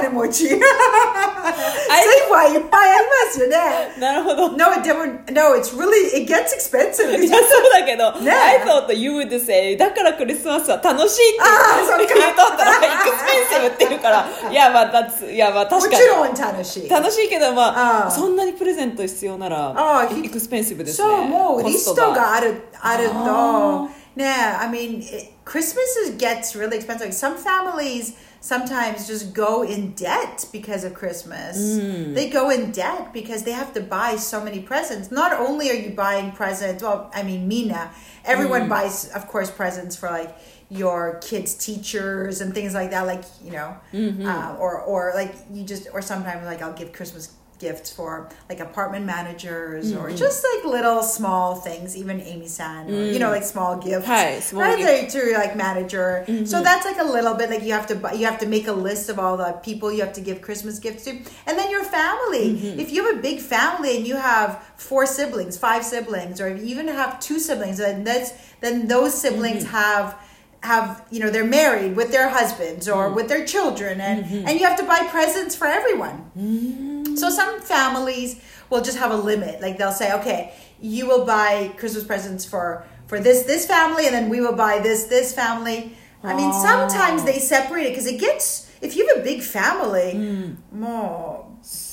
[0.00, 0.48] 金持ち。
[0.54, 3.56] セーブはいっぱいありますよね。
[3.98, 7.14] なるほど No, でも、No, it's really, it gets expensive.
[7.22, 16.88] いやそうだけど、ね I thought you would say だからクリスマスは楽しいって あーそっか言うとったらエクスペンシブって言うからいやまあ that's いやまあも確かにちろん楽しい。
[16.88, 25.02] 楽しいけどまあそんなにプレゼント必要ならエクスペンシブですねそう、もうコリスストトがある、あるあと、ね、I mean,
[25.44, 27.12] Christmas gets really expensive.
[27.12, 31.56] Some families sometimes just go in debt because of Christmas.
[31.56, 32.14] Mm.
[32.14, 35.10] They go in debt because they have to buy so many presents.
[35.10, 37.90] Not only are you buying presents, well, I mean, Mina,
[38.22, 38.68] everyone mm.
[38.68, 40.36] buys, of course, presents for like
[40.68, 43.06] your kids' teachers and things like that.
[43.06, 44.26] Like, you know, mm-hmm.
[44.26, 48.60] uh, or, or like you just, or sometimes like I'll give Christmas gifts for like
[48.60, 50.16] apartment managers or mm-hmm.
[50.16, 53.32] just like little small things even amy san or you know mm.
[53.32, 54.06] like small gifts.
[54.06, 55.12] Hi, small right gift.
[55.12, 56.24] to like manager.
[56.26, 56.44] Mm-hmm.
[56.44, 58.66] So that's like a little bit like you have to buy, you have to make
[58.66, 61.10] a list of all the people you have to give christmas gifts to.
[61.46, 62.54] And then your family.
[62.54, 62.80] Mm-hmm.
[62.80, 66.58] If you have a big family and you have four siblings five siblings or if
[66.58, 70.18] you even have two siblings then that's then those siblings have
[70.64, 73.14] have you know they're married with their husbands or mm.
[73.14, 76.93] with their children and and you have to buy presents for everyone mm.
[77.15, 79.61] so some families will just have a limit.
[79.61, 84.13] Like they'll say, okay, you will buy Christmas presents for for this this family, and
[84.13, 85.95] then we will buy this this family.
[86.23, 88.67] I mean, sometimes they separate it because it gets.
[88.81, 91.45] If you have a big family, more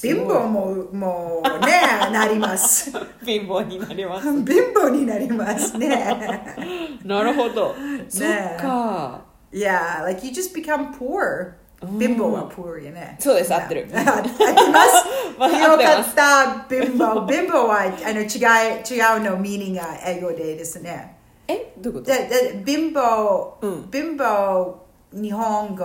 [0.03, 1.81] bimbo mo mo ne
[2.15, 2.93] narimasu.
[3.25, 5.89] 貧乏になります Bimbo ni narimasu ne.
[7.05, 7.75] なるほど
[8.09, 11.57] そっか Yeah, like you just become poor.
[11.83, 13.17] Bimbo は poor よね。
[13.21, 15.05] そうです合ってる合ってます。
[15.39, 21.17] まあよか合ってますった、bimbo。bimbo はあの違い違うの meaning が英語でですね。
[21.47, 24.75] えどういうことでで bimbo、うん bimbo
[25.13, 25.85] 日本語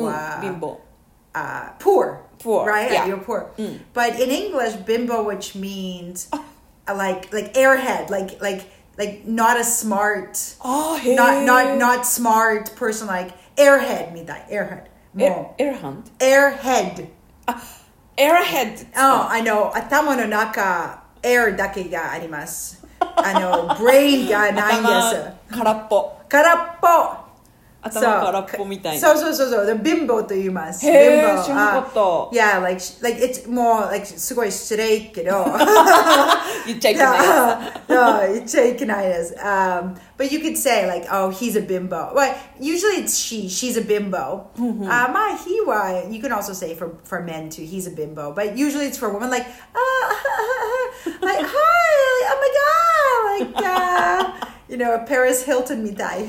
[0.00, 0.76] は、うん貧乏
[1.34, 2.18] uh, poor.
[2.38, 2.90] Poor, Right?
[2.90, 3.06] yeah.
[3.06, 3.50] You're poor.
[3.58, 3.78] Mm.
[3.94, 6.38] But in English, bimbo, which means uh,
[6.94, 8.64] like like airhead, like like
[8.96, 10.30] like not a smart,
[10.60, 14.46] あーへえ not not not smart person, like airhead みたい。
[14.50, 14.84] airhead.
[15.18, 17.08] エもエラハンう airhead.
[18.16, 19.70] エラヘッド Oh, I know.
[19.74, 22.84] 頭の中 air だけがあります。
[23.00, 24.88] あの brain が ないんで
[25.50, 25.56] す。
[25.58, 27.25] 空っぽ空っぽ。
[27.84, 29.66] 頭空っぽみたいなそうそうそうそう。
[29.66, 30.86] で貧乏と言います。
[30.86, 35.44] へー貧乏知らなかったあ Yeah, like, like it's もう like すごい失礼けど。
[36.64, 37.18] 言っちゃいけない
[37.88, 39.34] no, 言っちゃいけないです。
[39.34, 42.14] Um, but you could say like, oh, he's a bimbo.
[42.14, 43.48] Well, usually it's she.
[43.48, 44.52] She's a bimbo.
[44.56, 44.84] Mm-hmm.
[44.84, 47.62] Uh, まあ he は you can also say for for men too.
[47.64, 48.32] He's a bimbo.
[48.32, 49.48] But usually it's for women like, uh,
[51.20, 51.50] like hi,
[52.30, 52.38] oh
[53.40, 56.24] my god, like uh, you know, Paris Hilton みたい。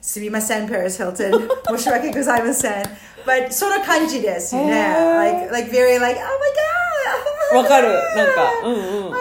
[0.00, 1.48] すみません、Paris Hilton.
[1.76, 2.84] 申し訳ございません。
[3.26, 4.72] But その感じですよね。
[4.72, 7.56] へー Like, like very like, oh my god.
[7.56, 9.20] わかるなんかうんうん Oh, や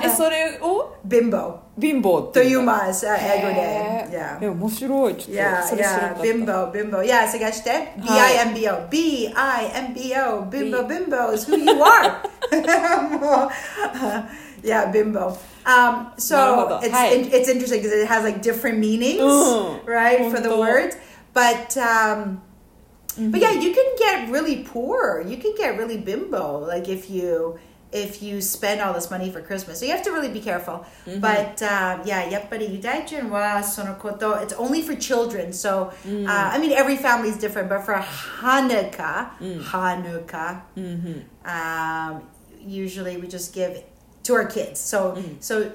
[0.02, 0.69] えそれを Bimbo
[1.10, 3.54] 貧乏ってと言いいうのます、あ英語で。
[3.54, 4.38] へー Yeah.
[4.44, 7.02] え面白いちょっ Yeah, とそれ知らな yeah, かった bimbo, bimbo.
[7.02, 7.92] Yeah, 探して。
[7.98, 8.88] B-I-M-B-O.
[8.90, 10.42] B-I-M-B-O.
[10.50, 12.22] Bimbo, bimbo is who you are.
[13.10, 13.50] もう
[14.66, 15.36] yeah, bimbo.
[15.64, 19.20] Um, なるほ so ど it's はい in, it's interesting because it has like different meanings,
[19.20, 20.96] うん right, for the 本当 words.
[21.34, 22.38] But um,
[23.30, 25.22] but yeah, you can get really poor.
[25.26, 26.64] You can get really bimbo.
[26.66, 27.58] Like if you
[27.91, 29.79] if you spend all this money for Christmas.
[29.79, 30.85] So you have to really be careful.
[31.05, 31.19] Mm-hmm.
[31.19, 34.41] But um, yeah, yappari yudaijin wa sonokoto.
[34.41, 35.51] It's only for children.
[35.53, 36.27] So uh, mm.
[36.27, 37.69] uh, I mean, every family is different.
[37.69, 39.63] But for Hanukkah, mm.
[39.63, 41.49] Hanukkah, mm-hmm.
[41.49, 42.23] um,
[42.59, 43.83] usually we just give
[44.23, 44.79] to our kids.
[44.79, 45.43] So mm.
[45.43, 45.71] so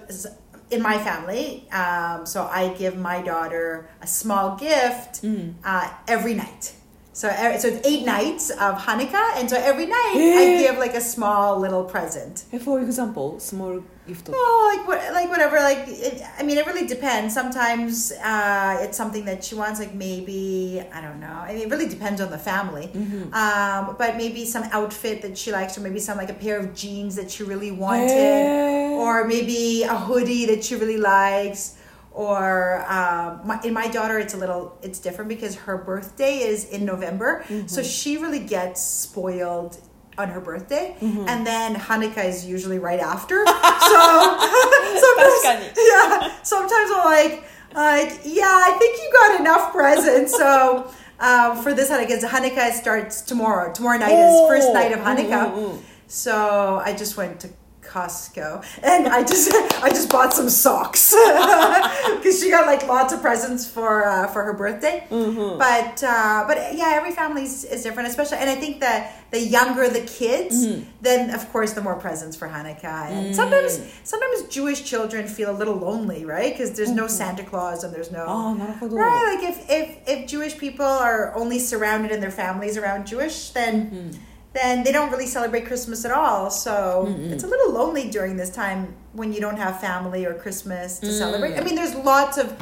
[0.71, 5.55] in my family, um, so I give my daughter a small gift mm.
[5.65, 6.73] uh, every night.
[7.17, 10.17] So e- so it's eight nights of Hanukkah, and so every night.
[10.41, 12.45] I give like a small little present.
[12.61, 14.29] For example, small gift.
[14.31, 15.57] Oh, like what, like whatever.
[15.57, 17.33] Like it, I mean, it really depends.
[17.33, 19.81] Sometimes uh, it's something that she wants.
[19.81, 21.39] Like maybe I don't know.
[21.49, 22.89] I mean, it really depends on the family.
[22.89, 23.33] Mm-hmm.
[23.33, 26.75] Um, but maybe some outfit that she likes, or maybe some like a pair of
[26.75, 31.76] jeans that she really wanted, or maybe a hoodie that she really likes
[32.17, 36.65] or uh, my, in my daughter it's a little it's different because her birthday is
[36.71, 37.45] in november.
[37.49, 37.67] Mm-hmm.
[37.67, 39.79] so she really gets spoiled
[40.17, 40.97] on her birthday.
[40.99, 41.29] Mm-hmm.
[41.29, 43.45] and then hanukkah is usually right after.
[43.87, 44.03] So
[45.07, 50.37] sometimes, yeah sometimes i'm like like yeah i think you got enough presents.
[50.37, 53.73] So um, for this hanukkah hanukkah starts tomorrow.
[53.73, 54.45] Tomorrow night oh.
[54.45, 54.73] is first oh.
[54.73, 55.53] night of hanukkah.
[55.53, 55.77] Mm-hmm.
[56.09, 57.49] So i just went to
[57.97, 59.51] Costco, and I just
[59.83, 61.15] I just bought some socks
[62.17, 65.07] because she got like lots of presents for uh, for her birthday.
[65.11, 65.59] Mm-hmm.
[65.59, 68.39] But uh, but yeah, every family is, different, especially.
[68.39, 70.89] And I think that the younger the kids, mm-hmm.
[71.01, 73.09] then of course the more presents for Hanukkah.
[73.11, 73.35] And mm.
[73.35, 76.53] sometimes sometimes Jewish children feel a little lonely, right?
[76.53, 78.55] Because there's no Santa Claus and there's no oh,
[78.89, 79.37] right.
[79.37, 83.91] Like if if if Jewish people are only surrounded in their families around Jewish, then.
[83.91, 84.23] Mm-hmm
[84.57, 86.51] then they don't really celebrate Christmas at all.
[86.51, 87.31] So Mm-mm.
[87.31, 91.07] it's a little lonely during this time when you don't have family or Christmas to
[91.07, 91.19] mm.
[91.19, 91.57] celebrate.
[91.57, 92.57] I mean, there's lots of,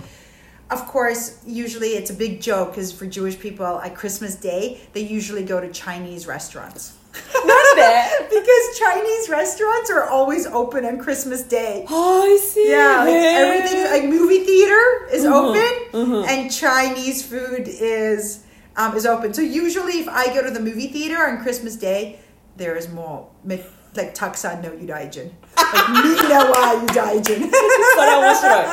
[0.71, 5.03] of course, usually it's a big joke because for Jewish people at Christmas Day, they
[5.03, 6.97] usually go to Chinese restaurants.
[7.35, 8.27] Not that.
[8.29, 11.87] because Chinese restaurants are always open on Christmas Day.
[11.97, 12.71] Oh, I see.
[12.71, 15.33] Yeah, like everything, like movie theater is mm-hmm.
[15.33, 16.29] open mm-hmm.
[16.29, 18.44] and Chinese food is
[18.76, 19.34] um, is open.
[19.34, 22.20] So usually, if I go to the movie theater on Christmas Day,
[22.58, 23.64] there is more mi-
[23.96, 27.50] like taksan no yudaijin, like mina wa yudaijin.
[27.96, 28.66] それ面白い。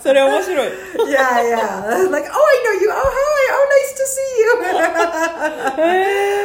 [0.00, 0.68] それ面白い。
[1.10, 2.08] yeah, yeah.
[2.10, 2.90] Like oh, I know you.
[2.90, 3.50] Oh hi.
[3.52, 4.50] Oh, nice to see you.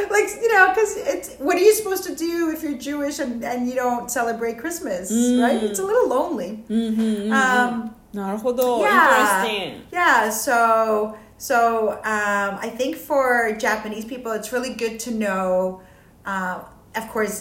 [0.10, 3.44] like you know, because it's what are you supposed to do if you're Jewish and,
[3.44, 5.62] and you don't celebrate Christmas, right?
[5.64, 6.64] It's a little lonely.
[6.70, 8.80] うんうんうんうん Um, なるほど。
[8.82, 9.44] yeah.
[9.44, 9.82] Interesting.
[9.92, 11.16] Yeah, so
[11.49, 11.57] so
[12.05, 13.27] um, I think for
[13.67, 15.81] Japanese people, it's really good to know,
[16.27, 16.57] uh,
[17.01, 17.37] of course,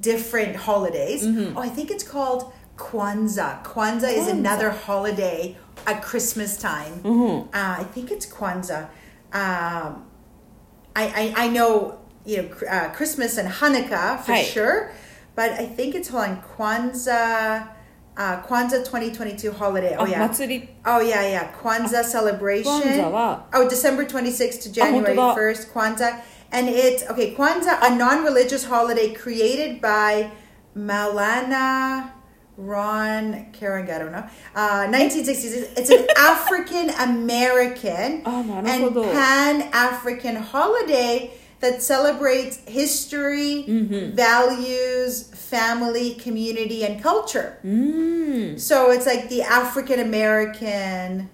[0.00, 1.20] different holidays.
[1.56, 2.40] Oh, I think it's called
[2.76, 3.52] Kwanzaa.
[3.72, 5.40] Kwanzaa is another holiday
[5.86, 6.94] at Christmas time.
[7.04, 7.46] Mhm.
[7.46, 8.84] Uh, I think it's Kwanzaa.
[9.42, 9.90] Um,
[11.02, 11.98] I, I I know
[12.30, 14.78] you know uh, Christmas and Hanukkah for sure,
[15.38, 17.68] but I think it's on Kwanzaa.
[18.17, 19.95] Uh, Kwanzaa 2022 holiday.
[19.97, 20.19] Oh あ、 yeah.
[20.27, 20.69] 祭り。
[20.85, 21.47] Oh yeah, yeah.
[21.63, 22.65] Kwanzaa celebration.
[22.81, 25.35] Kwanzaa は Oh, December 26th to あ、本当 January だ。
[25.35, 26.19] 1st, Kwanzaa.
[26.51, 30.31] And it's okay, Kwanzaa, a non-religious holiday created by
[30.75, 32.11] Maulana
[32.57, 34.25] Ron Karen, I don't know.
[34.53, 35.69] Uh, 1960s.
[35.77, 39.03] It's an African American あ、なる and ほど。
[39.03, 41.31] Pan African holiday
[41.64, 44.14] that celebrates history, Mm-hmm.
[44.14, 47.58] values, family, community, and culture.
[47.64, 48.58] うーん。
[48.58, 51.28] So it's like the African American.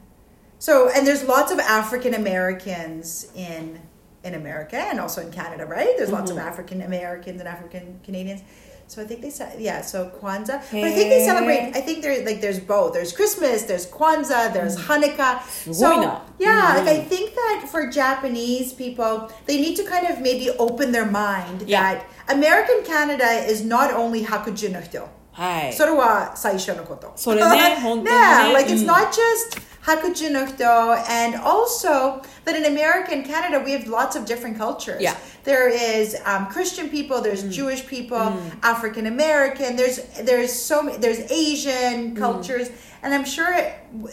[0.58, 3.80] So and there's lots of African Americans in
[4.22, 5.94] in America and also in Canada, right?
[5.96, 8.42] There's lots of African Americans and African Canadians.
[8.89, 9.81] So I think they said yeah.
[9.81, 11.71] So Kwanzaa, but I think they celebrate.
[11.75, 12.93] I think there's like there's both.
[12.93, 13.63] There's Christmas.
[13.63, 14.53] There's Kwanzaa.
[14.53, 15.41] There's Hanukkah.
[15.65, 16.21] So すごいな。
[16.37, 20.91] yeah, like I think that for Japanese people, they need to kind of maybe open
[20.91, 21.81] their mind Yeah.
[21.95, 25.07] that American Canada is not only Hakuju no Hito.
[25.31, 25.73] はい。
[25.73, 27.11] それは最初のこと。
[27.15, 33.72] それね本当にね yeah, like it's うん not just Hakujinukudo, and also that in America and Canada we
[33.72, 35.00] have lots of different cultures.
[35.00, 35.16] Yeah.
[35.44, 37.50] There is um, Christian people, there's mm.
[37.50, 38.62] Jewish people, mm.
[38.62, 39.76] African American.
[39.76, 42.16] There's there's so many, there's Asian mm.
[42.16, 42.76] cultures, mm.
[43.02, 43.56] and I'm sure.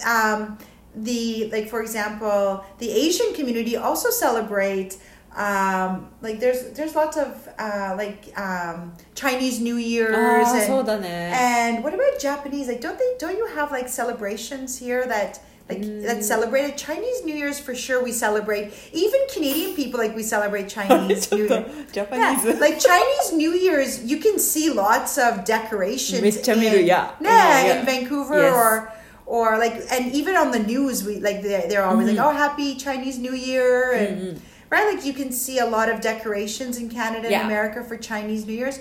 [0.06, 0.58] Um,
[1.00, 4.98] the like for example the asian community also celebrate.
[5.38, 10.52] um, like there's there's lots of uh, like um, Chinese New Year's ah,
[10.96, 12.68] and, and what about Japanese?
[12.68, 17.35] Like don't they don't you have like celebrations here that like that celebrated Chinese New
[17.35, 18.03] Year's for sure?
[18.03, 18.73] We celebrate.
[18.93, 21.67] Even Canadian people like we celebrate Chinese ち ょ New っと Year.
[21.93, 22.61] ジャパニー Yeah, ズ。
[22.61, 26.21] like Chinese New Year's, you can see lots of decorations.
[26.21, 27.11] めっちゃ見る in, yeah.
[27.21, 27.81] yeah, Yeah.
[27.81, 28.53] in Vancouver Yes.
[28.55, 28.93] or
[29.25, 32.17] or like and even on the news, we like they're, they're always Mm-hmm.
[32.19, 36.01] like, oh, happy Chinese New Year, and right, like you can see a lot of
[36.03, 37.43] decorations in Canada Yeah.
[37.43, 38.81] and America for Chinese New Year's.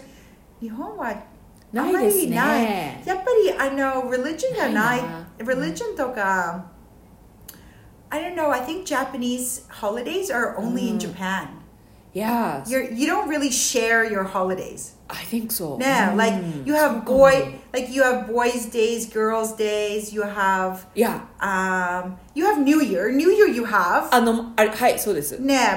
[0.60, 1.14] 日本は
[1.74, 6.66] ないですねあまりないやっぱりあの religion がないないな religion とか
[8.11, 8.51] I don't know.
[8.51, 10.91] I think Japanese holidays are only mm.
[10.91, 11.63] in Japan.
[12.13, 12.65] Yeah.
[12.67, 14.95] you you don't really share your holidays.
[15.11, 15.79] I think so.
[15.79, 16.17] Yeah, mm.
[16.17, 21.27] like you have boy like you have boys' days, girls' days, you have Yeah.
[21.41, 23.13] Um you have New Year.
[23.13, 24.09] New Year you have.
[24.13, 24.25] Um
[24.99, 25.13] so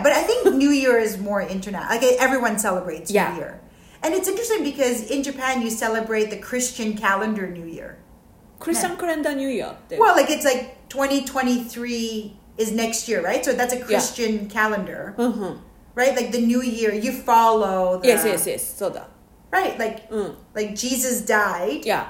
[0.02, 1.90] but I think New Year is more internet.
[1.90, 3.34] Like everyone celebrates yeah.
[3.34, 3.60] New Year.
[4.02, 7.98] And it's interesting because in Japan you celebrate the Christian calendar New Year.
[8.60, 9.76] Christian calendar New Year.
[9.92, 13.44] Well, like it's like 2023 is next year, right?
[13.44, 14.50] So that's a Christian yeah.
[14.50, 15.16] calendar.
[15.18, 15.62] Mm-hmm.
[15.96, 16.16] Right?
[16.16, 18.64] Like the new year, you follow the, Yes, yes, yes.
[18.64, 19.10] So that.
[19.52, 20.36] Right, like mm.
[20.54, 21.86] like Jesus died.
[21.86, 22.08] Yeah.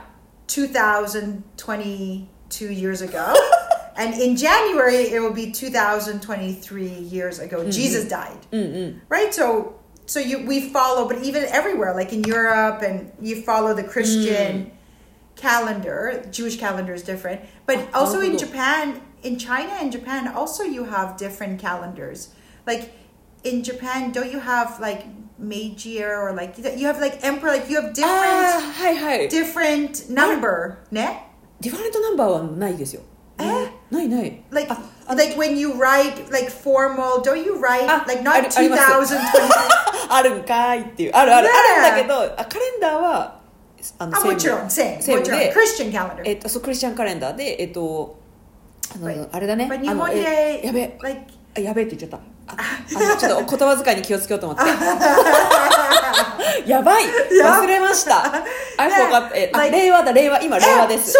[0.47, 3.33] 2022 years ago.
[3.95, 7.69] and in January it will be 2023 years ago mm-hmm.
[7.69, 8.45] Jesus died.
[8.51, 8.97] Mm-hmm.
[9.07, 9.33] Right?
[9.33, 13.83] So so you we follow but even everywhere like in Europe and you follow the
[13.83, 14.71] Christian mm
[15.38, 18.38] calendar jewish calendar is different but also in Oh.
[18.38, 22.28] japan in china and japan also you have different calendars
[22.66, 22.92] like
[23.42, 25.04] in japan don't you have like
[25.38, 30.76] meiji or like you have like emperor like you have あ different あはいはい different number
[30.92, 31.18] ne?
[31.60, 33.02] ディファレントナンバーはないですよ
[33.38, 34.78] えないない like あ
[35.08, 39.18] あ like when you write like formal don't you write Ah, like あ not りあります 2020
[40.10, 43.37] あるんかいっていうあるある、ねあるんだけどあカレンダーは
[43.97, 48.17] あのあもちろん same もちろんセームで Christian calendar えっとそうクリスチャンカレンダーでえっと
[48.95, 51.21] あのあれだね日本でえやべ like
[51.57, 54.63] あやべえって言っちゃったああのちょっと言葉遣いに気をつけようと思って
[56.65, 58.23] やばい忘れました
[58.77, 61.17] I forgot えあ Like- 令和だ令和今令和で Yeah, す so so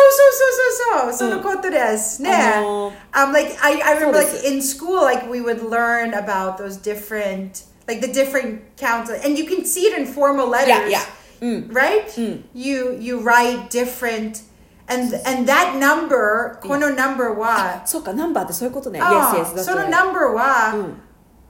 [1.07, 2.31] so so so そのことですね。
[2.33, 6.77] あの Um, like I, I remember like す in school like we would learn about those
[6.81, 10.87] different like the different counts and you can see it in formal letters.
[10.87, 10.99] いや
[11.39, 11.73] mm.
[11.73, 12.07] right?
[12.17, 12.43] Mm.
[12.53, 14.43] You you write different
[14.87, 19.01] and and that number この number はそうかナンバーってそういうことね。
[19.01, 19.63] Yes, ah, yes, yes.
[19.63, 20.73] その number は、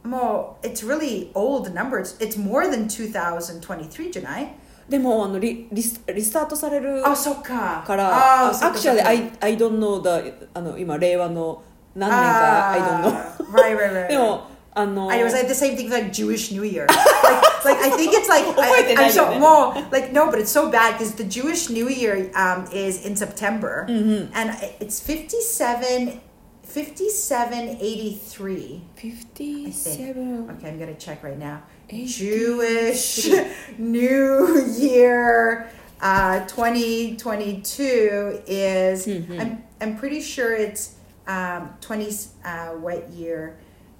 [0.03, 1.99] うん、もう it's really old number.
[1.99, 4.55] It's, it's more than 2023じゃない？
[4.89, 11.63] でもあのリリスリスタートされるあそっかからあアクションで I, I don't know the あの今令和の
[11.95, 16.85] 何年か I don't know でも Ah, I was like the same thing like Jewish New Year.
[16.89, 20.51] like, like I think it's like oh I, I'm so more like no, but it's
[20.51, 24.31] so bad because the Jewish New Year um, is in September mm-hmm.
[24.33, 26.21] and it's 57
[26.63, 28.81] 5783.
[28.95, 30.49] 57.
[30.51, 31.63] Okay, I'm going to check right now.
[31.89, 32.05] 80.
[32.05, 33.27] Jewish
[33.79, 39.41] New Year uh, 2022 is mm-hmm.
[39.41, 40.93] I'm I'm pretty sure it's
[41.27, 42.11] um 20
[42.45, 43.57] uh, what year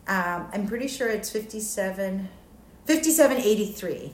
[0.08, 2.28] Um, I'm pretty sure it's 57
[2.86, 4.12] 5783.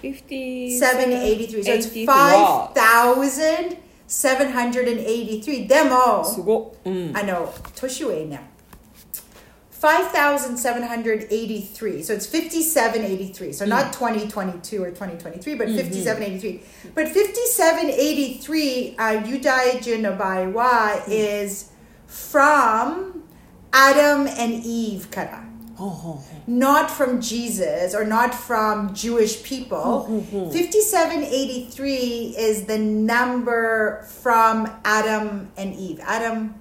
[0.00, 1.62] 57 783.
[1.62, 5.66] So it's 83わ 5,783.
[5.66, 6.24] Demo.
[6.24, 7.48] すごっうん I know.
[7.74, 8.38] Toshue now.
[9.82, 12.02] 5,783.
[12.04, 13.52] So it's 5783.
[13.52, 16.62] So not 2022 or 2023, but 5783.
[16.94, 21.70] But 5783, uh, Yudaijin Obaiwa is
[22.06, 23.24] from
[23.72, 25.42] Adam and Eve kara.
[25.74, 30.06] ほうほうほ Not from Jesus or not from Jewish people.
[30.52, 36.00] 5783 is the number from Adam and Eve.
[36.06, 36.54] Adam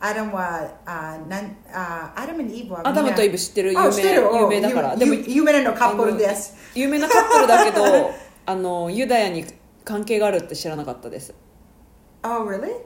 [0.00, 6.54] Adam は、あなんあ Adam and Eve はうアダムとイブ知ってる有あ知って名る有名だからでもゆゆ有名なのカップルです。
[6.74, 8.10] 有名なカップルだけど
[8.46, 9.44] あのユダヤに
[9.84, 11.34] 関係があるって知らなかったです
[12.22, 12.84] Oh, really?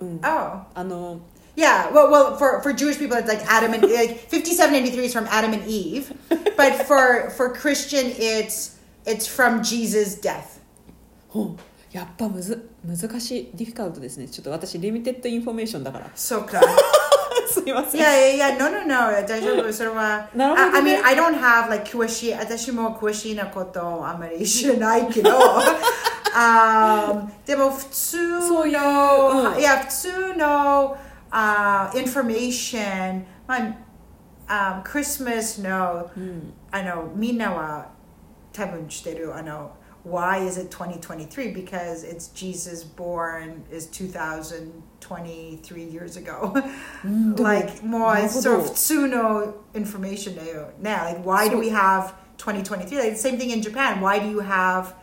[0.00, 0.62] うん Oh.
[0.74, 1.20] あの
[1.58, 5.12] Yeah, well, well, for, for Jewish people, it's like Adam and like fifty-seven eighty-three is
[5.12, 6.12] from Adam and Eve,
[6.56, 8.76] but for for Christian, it's
[9.06, 10.60] it's from Jesus' death.
[11.28, 16.60] ほ うやっぱむず難しいディフィカルトですねちょっと私リミテッドインフォメーションだから So good.
[17.46, 18.58] すいません yeah, yeah, yeah.
[18.58, 19.12] No, no, no.
[19.26, 19.72] 大丈夫。
[19.72, 20.28] それは。
[20.34, 22.32] なるほどね I, I mean, I don't have like 詳しい。
[22.32, 25.30] 私も詳しいなことあんまり知らないけど。
[26.34, 30.96] um, でも普通そういうの、うんいや普通の、
[31.30, 33.76] uh, information、ま
[34.46, 36.10] あ、um, Christmas の、
[36.70, 37.90] あのみんなは
[38.52, 39.72] 多分知ってるあの
[40.04, 41.54] Why is it 2023?
[41.54, 44.70] Because it's Jesus born is 2023
[45.90, 46.52] years ago.
[47.04, 50.92] うんでも like もうなるほ sort ど of 普通の information だよね。
[50.92, 52.98] Like why do we have 2023?
[52.98, 54.00] Like the same thing in Japan.
[54.00, 54.94] Why do you have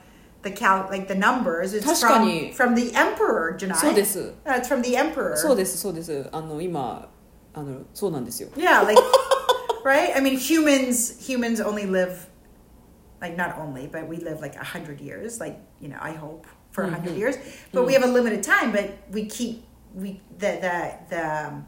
[0.45, 1.73] the cal like the numbers?
[1.73, 4.33] It's 確かに from from the emperor じゃないそうです。
[4.45, 5.35] Uh, it's from the emperor.
[5.35, 7.09] そうですそうですあの今
[7.53, 9.01] あのそうなんですよ Yeah, like
[9.83, 10.15] right?
[10.15, 12.31] I mean humans humans only live
[13.21, 15.39] like not only, but we live like a hundred years.
[15.39, 17.35] Like you know, I hope for a 100 years.
[17.71, 18.71] But we have a limited time.
[18.71, 21.47] But we keep we the the the.
[21.47, 21.67] Um,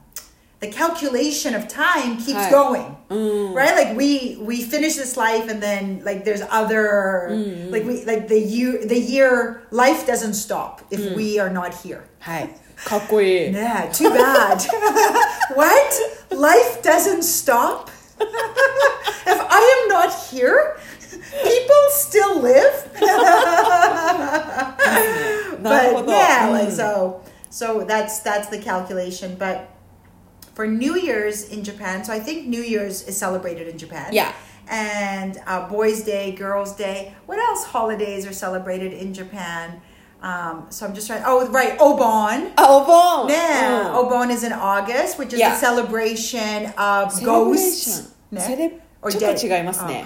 [0.60, 3.54] the calculation of time keeps going mm.
[3.54, 3.74] right?
[3.74, 7.70] Like we we finish this life and then like there's other mm.
[7.70, 11.16] like we like the year the year life doesn't stop if mm.
[11.16, 12.04] we are not here.
[12.20, 12.54] Hi.
[13.52, 14.64] Yeah too bad.
[15.54, 16.00] What?
[16.30, 17.90] Life doesn't stop?
[19.30, 20.78] If i am not here
[21.44, 22.88] people still live?
[25.60, 29.68] But yeah like so so that's that's the calculation but
[30.57, 34.31] for new year's in japan so i think new year's is celebrated in japan Yeah.
[34.69, 39.81] and uh, boys day girls day what else holidays are celebrated in japan
[40.21, 45.17] um, so i'm just trying oh right obon あお盆 yeah うん obon is in august
[45.19, 45.49] which is Yeah.
[45.53, 49.39] the celebration of セレブレー ghosts ション ねセレ Or ちょっ dead.
[49.49, 50.05] と違いますね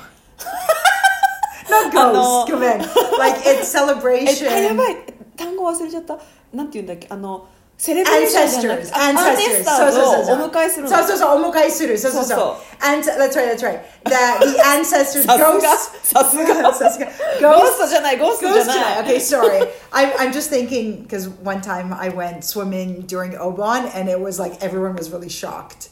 [1.69, 2.80] not あの ghosts come in
[3.19, 4.95] like it's えあ や celebration ばい
[5.36, 6.17] 単語忘れちゃった
[6.53, 7.47] なんて言うんだっけあの
[7.82, 10.03] セレブレーションじゃなく ancestors てあアンセ ancestors スターズを
[10.45, 19.67] お迎えするのそうそうそうお迎えするそうそうそうそう and that's right that's right the the ancestors さすが ghosts さすがさすがゴーストじゃないゴーストじゃ Ghost ない Okay, sorry.
[19.91, 24.39] I'm, I'm just thinking because one time I went swimming during Obon and it was
[24.39, 25.89] like everyone was really shocked.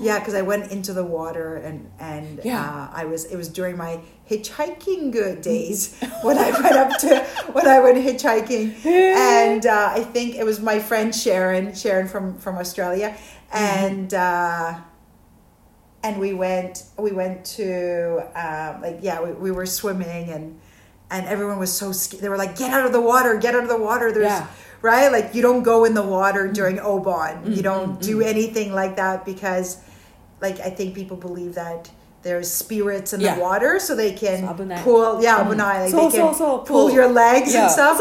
[0.00, 2.62] Yeah, because I went into the water and and Yeah.
[2.62, 4.00] uh, I was it was during my
[4.30, 10.04] hitchhiking good days when I went up to when I went hitchhiking and uh, I
[10.04, 13.16] think it was my friend Sharon Sharon from from Australia
[13.52, 14.12] and.
[14.14, 14.78] Uh,
[16.04, 20.58] and we went we went to um, like yeah we, we were swimming and
[21.10, 23.64] and everyone was so scared they were like get out of the water get out
[23.64, 24.46] of the water there's Yeah
[24.82, 25.10] right?
[25.10, 26.54] Like you don't go in the water mm.
[26.54, 27.42] during Obon.
[27.42, 27.52] Mm-hmm.
[27.52, 28.02] You don't mm, mm.
[28.02, 29.82] do anything like that because
[30.40, 31.90] like I think people believe that
[32.22, 33.36] there's spirits in yeah.
[33.36, 35.56] the water so they can so pull yeah mm.
[35.56, 37.62] like so, they can so, pull, pull your legs yeah.
[37.62, 38.00] and stuff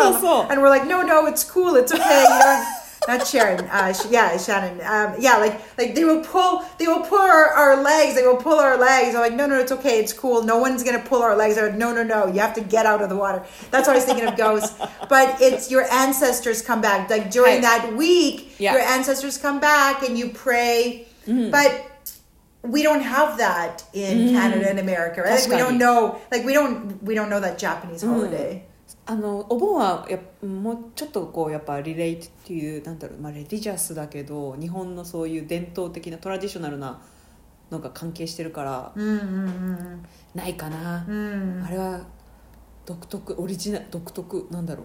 [0.50, 2.66] and we're like no no it's cool it's okay
[3.08, 3.66] not Sharon.
[3.66, 4.80] Uh, yeah, Shannon.
[4.82, 8.16] Um, yeah, like like they will pull they will pull our, our, legs.
[8.16, 9.16] They will pull our legs.
[9.16, 10.00] I'm like, no, no, it's okay.
[10.00, 10.44] It's cool.
[10.44, 11.58] No one's gonna pull our legs.
[11.58, 12.28] I'm like, no, no, no.
[12.28, 13.46] You have to get out of the water.
[13.72, 14.80] That's what I was thinking of ghosts.
[15.10, 17.10] But it's your ancestors come back.
[17.10, 18.74] Like during that week, yeah.
[18.74, 21.08] your ancestors come back and you pray.
[21.28, 21.52] Mm-hmm.
[21.52, 21.92] But
[22.64, 24.36] we don't have that in mm-hmm.
[24.36, 25.22] Canada and America.
[25.22, 25.40] Right?
[25.40, 26.20] Like we don't know.
[26.32, 28.14] Like we don't we don't know that Japanese mm-hmm.
[28.14, 28.67] holiday.
[29.10, 37.00] あのお盆はやっもうちょっとこうやっぱリレイトっていうなんだろう、まあ、レディジャスだけど日本のそういう伝統的なトラディショナルな
[37.72, 38.94] のが関係してるから、
[40.34, 42.02] ないかな、あれは
[42.86, 44.84] 独特オリジナル独特なんだろ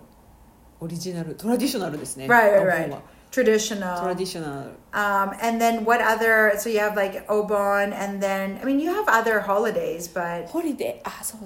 [0.81, 3.03] うオリジナルトラディショナルですね Right, お right, 盆 right.
[3.33, 8.65] traditional traditional um, and then what other so you have like obon and then i
[8.65, 11.39] mean you have other holidays but holiday ah so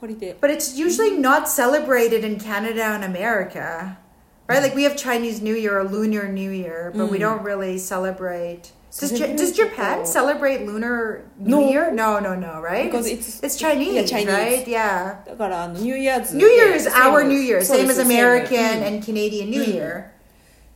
[0.00, 3.98] holiday but it's usually not celebrated in canada and america
[4.48, 7.20] right like we have chinese new year or lunar new year but we mm.
[7.20, 11.68] don't really celebrate does, does Japan celebrate Lunar New.
[11.68, 11.92] Year?
[11.92, 12.90] No, no, no, right?
[12.90, 14.28] Because it's, it's, Chinese, yeah, Chinese.
[14.28, 14.66] right?
[14.66, 15.18] Yeah.
[15.38, 16.34] Uh, new Year's.
[16.34, 19.74] New Year's our New Year, same as American and Canadian New mm.
[19.74, 20.12] Year.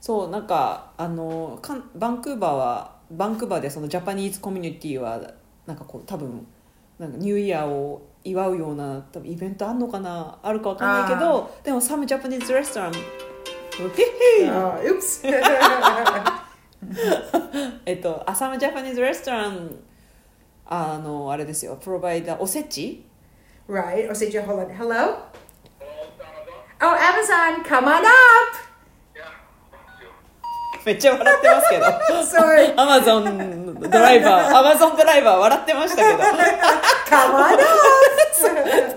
[0.04, 5.18] そうなんかあのかんバンクーバーはバンクーバーでそのジャパニーズコミュニティは
[5.64, 6.46] なんかこう多分
[6.98, 12.92] なんかニューイヤーを祝うような多分イベントあんのかなあるかわかんないけどでもサムジャパニーズレストラン
[14.52, 14.76] Oh.
[17.86, 19.70] えっとアサムジャパニーズレストラン
[20.66, 23.06] あのあれですよプロバイダーおせち
[23.70, 24.06] right.
[24.06, 24.68] Or say, hold on.
[24.76, 25.16] Hello?
[26.82, 28.73] Oh, Amazon, come on up.
[30.84, 31.84] めっちゃ笑ってますけど
[32.44, 32.74] Sorry.
[32.76, 37.60] アマゾンドライバーアマゾンドライバー笑ってましたけど Come on up.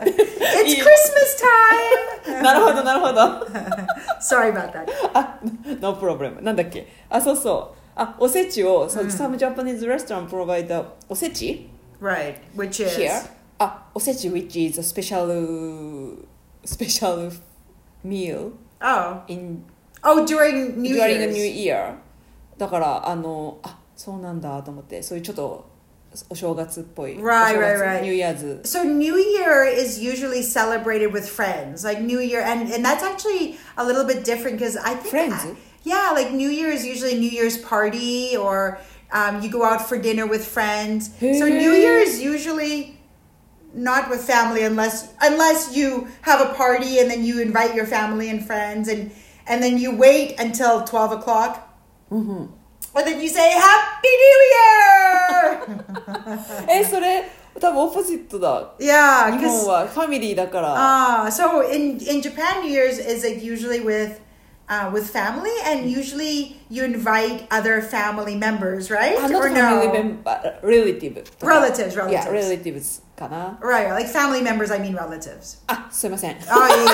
[0.05, 1.38] it's Christmas
[2.25, 2.41] time.
[2.43, 3.21] なるほどなるほど
[4.19, 4.85] Sorry about that.
[5.13, 5.39] あ、
[5.79, 6.41] ノープロブレム。
[6.41, 6.88] なんだっけ？
[7.09, 7.77] あ、そうそう。
[7.95, 11.69] あ、おせちを、そう、サムジャパニーズレストランプロバイダー、おせち
[12.01, 13.11] ？Right, which is here?
[13.59, 16.17] あ、おせち which is a special,
[16.65, 17.31] special
[18.03, 19.63] meal oh in,
[20.07, 21.34] oh during New during a Year's.
[21.34, 21.95] new year.
[22.59, 25.70] だから、あの、あ、そうなんだと思って、そういうちょっと
[26.28, 27.12] お正月っぽい。
[27.16, 28.03] Right, お正 right, 月 right.
[28.03, 28.61] ニューイヤーズ。
[28.64, 33.57] So New Year is usually celebrated with friends, like New Year, and and that's actually
[33.76, 35.57] a little bit different because I think Friends?
[35.84, 38.78] yeah, like New Year is usually New Year's party or
[39.12, 41.11] um, you go out for dinner with friends.
[41.18, 41.80] So New Hey.
[41.80, 42.99] Year is usually
[43.74, 48.28] not with family unless unless you have a party and then you invite your family
[48.28, 49.11] and friends and
[49.47, 51.68] and then you wait until twelve o'clock.
[52.95, 55.62] And then you say Happy New Year.
[56.68, 57.24] え、それ、
[57.61, 63.80] 多分オポジットだ Yeah, 日 because 本はファミリーだから uh, so in in Japan, New Year's is like usually
[63.80, 64.20] with
[64.68, 69.16] uh, with family, and usually you invite other family members, right?
[69.18, 69.93] あ not or family no?
[69.93, 73.03] member relative とか Relatives, Yeah, relatives.
[73.18, 74.72] かな Right, like family members.
[74.72, 75.61] I mean relatives.
[75.68, 76.86] あすいません Oh yeah,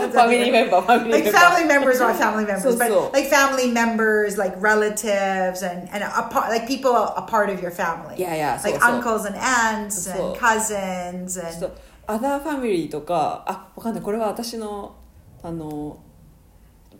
[0.00, 0.10] yeah.
[0.10, 3.10] ファミリーメンバーファミリー like メンバー family members are family members, So, but so.
[3.12, 7.70] like family members, like relatives, and and a part, like people a part of your
[7.70, 8.16] family.
[8.16, 8.88] Yeah, yeah, so, like so.
[8.88, 10.12] uncles and aunts So.
[10.12, 11.76] and cousins ちょっ and
[12.06, 14.96] とアダーファミリーとかあわかんないこれは私の
[15.42, 15.98] あの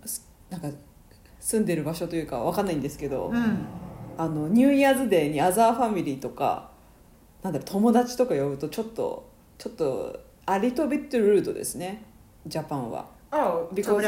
[0.04, 0.68] すなんか
[1.40, 3.56] 住んでる場所というかわかんないんですけど、mm.
[4.18, 6.70] あのニューイヤーズデーにアザーファミリーとか
[7.46, 12.02] なんだ友達とか呼ぶとちょっとちょっとあリトビットルードですね
[12.44, 13.98] ジャパンは oh, Because-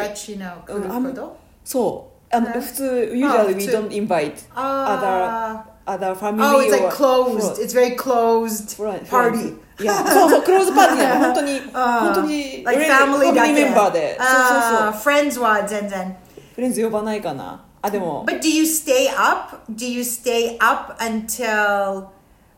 [0.66, 1.30] Um?
[1.62, 2.84] そうあの、ね普通
[3.14, 5.62] usually we don't invite Ah.
[5.86, 7.62] other family Oh, it's like closed.
[7.62, 8.76] It's very closed
[9.08, 9.54] party.
[9.80, 16.14] いやそうそうクローズパーティーなの本当に本当に Like 俺 family ファミリーメンバーでそうそうそう Uh, friends wa zenzen.
[16.56, 19.56] フレンズ呼ばないかなあでも But do you stay up?
[19.70, 22.08] Do you stay up until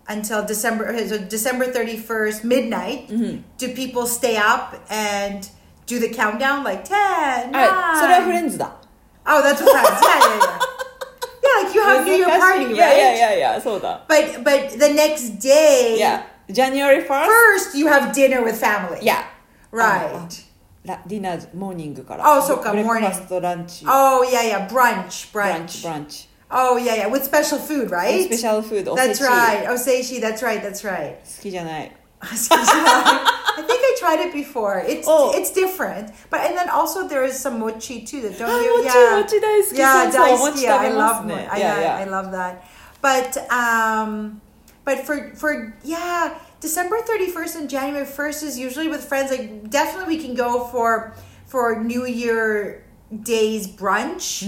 [0.08, 3.08] until December so December 31st midnight?
[3.10, 3.42] Mm-hmm.
[3.58, 5.48] Do people stay up and
[5.88, 8.46] do the countdown like 10, はいそれはフレ 9?
[8.46, 8.76] ンズだ
[9.28, 10.02] Oh, that's what friends.
[10.02, 10.60] Yeah, yeah, yeah.
[11.42, 13.20] Yeah, like you have New Year party, いやいやい right?
[13.20, 19.02] やいやそうだ But but the next day いや January 1st first you have dinner with family.
[19.02, 19.16] いや
[19.72, 20.16] Right.
[20.16, 20.28] あ
[20.86, 26.28] ラディナーモーニングからあそうかブレックフ morning ァストランチ Oh yeah, yeah, brunch, ブラン brunch.
[26.50, 28.30] チブランチ Oh yeah, yeah, with special food, ス right?
[28.30, 29.68] ペシャルフードおせ That's ち好 right.
[29.68, 31.16] Oseishi, that's right, that's right.
[31.42, 31.92] きじゃない
[32.22, 32.28] I
[33.64, 34.80] think I tried it before.
[34.80, 35.32] It's Oh.
[35.36, 38.22] it's different, but and then also there is some mochi too.
[38.22, 38.78] That don't あ you?
[38.78, 40.72] もち Yeah, もち大好き yeah, そうそうお餅 daisuki.
[40.72, 42.56] 食 I べま love す mo- ね I, いやい I, I や love that.
[43.02, 44.42] But um,
[44.86, 46.32] but for for yeah,
[46.62, 49.30] December thirty first and January first is usually with friends.
[49.30, 51.14] Like definitely we can go for
[51.46, 52.84] for New Year
[53.23, 54.47] days brunch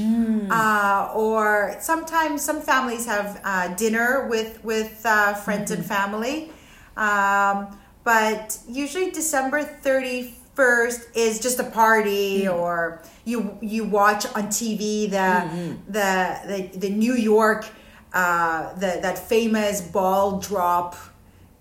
[0.50, 6.50] uh, or sometimes some families have uh, dinner with with uh, friends and family.
[6.96, 15.08] Um, but usually december 31st is just a party or you you watch on tv
[15.10, 17.66] the the, the the new york
[18.12, 20.96] uh, the that famous ball drop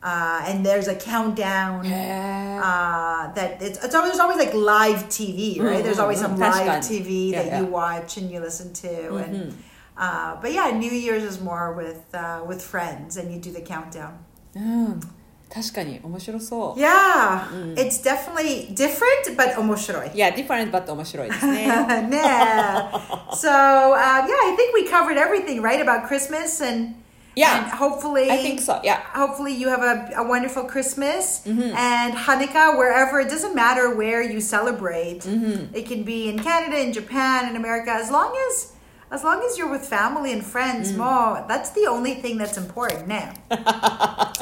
[0.02, 5.08] uh, and there's a countdown へー uh, that it's, it's always there's always like live
[5.08, 5.82] TV, right?
[5.82, 6.82] There's always some mm, live 確かに。
[6.82, 7.60] TV Yeah, that yeah.
[7.60, 9.54] you watch and you listen to, and
[9.96, 13.60] uh, but yeah, New Year's is more with uh, with friends, and you do the
[13.60, 14.12] countdown.
[14.54, 15.00] うん
[15.48, 20.10] 確かに面白そう Yeah, it's definitely different, but 面白い。
[20.12, 22.90] いや different but 面白いですね nah.
[23.30, 26.94] So um, yeah, I think we covered everything, right, about Christmas and
[27.35, 27.63] yeah.
[27.63, 31.75] and hopefully I think so yeah hopefully you have a, a wonderful christmas Mm-hmm.
[31.75, 35.73] and hanukkah wherever it doesn't matter where you celebrate Mm-hmm.
[35.73, 38.73] it can be in canada in japan in america as long as
[39.11, 40.97] as long as you're with family and friends Mm.
[40.97, 43.29] mo that's the only thing that's important now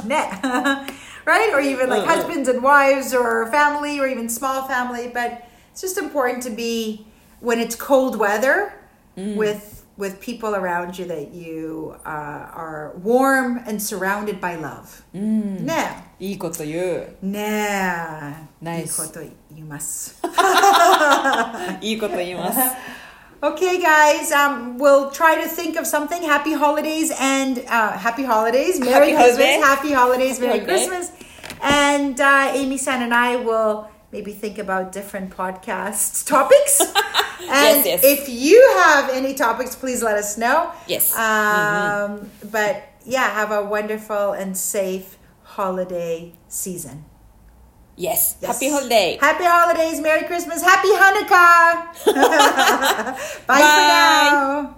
[0.05, 0.29] Nah.
[1.25, 2.15] right or even like Uh-uh.
[2.15, 7.05] husbands and wives or family or even small family but it's just important to be
[7.39, 8.73] when it's cold weather
[9.17, 9.35] Mm.
[9.35, 15.03] with with people around you that you uh, are warm and surrounded by love.
[15.14, 15.64] Mm.
[15.64, 16.03] Nah.
[16.20, 18.34] いいこと言う Nah.
[18.62, 18.82] Nice.
[18.82, 20.20] いいこと言います。
[21.80, 22.59] いいこと言います
[23.42, 26.22] Okay, guys, um, we'll try to think of something.
[26.22, 28.80] Happy holidays and uh, happy holidays.
[28.80, 29.36] Merry Happy Christmas.
[29.36, 29.61] holiday.
[29.61, 30.38] Happy holidays.
[30.38, 30.86] Happy Merry holiday.
[30.88, 31.12] Christmas.
[31.61, 36.82] And uh, Amy San and I will maybe think about different podcast topics.
[37.41, 38.01] and yes.
[38.03, 40.72] if you have any topics, please let us know.
[40.88, 41.16] Yes.
[41.18, 47.05] Um, But yeah, have a wonderful and safe holiday season.
[47.95, 48.53] Yes Yes.
[48.53, 51.91] Happy holiday Happy holidays, Merry Christmas, Happy Hanukkah.
[52.05, 53.16] Bye,
[53.47, 53.60] Bye.
[53.60, 54.76] for now.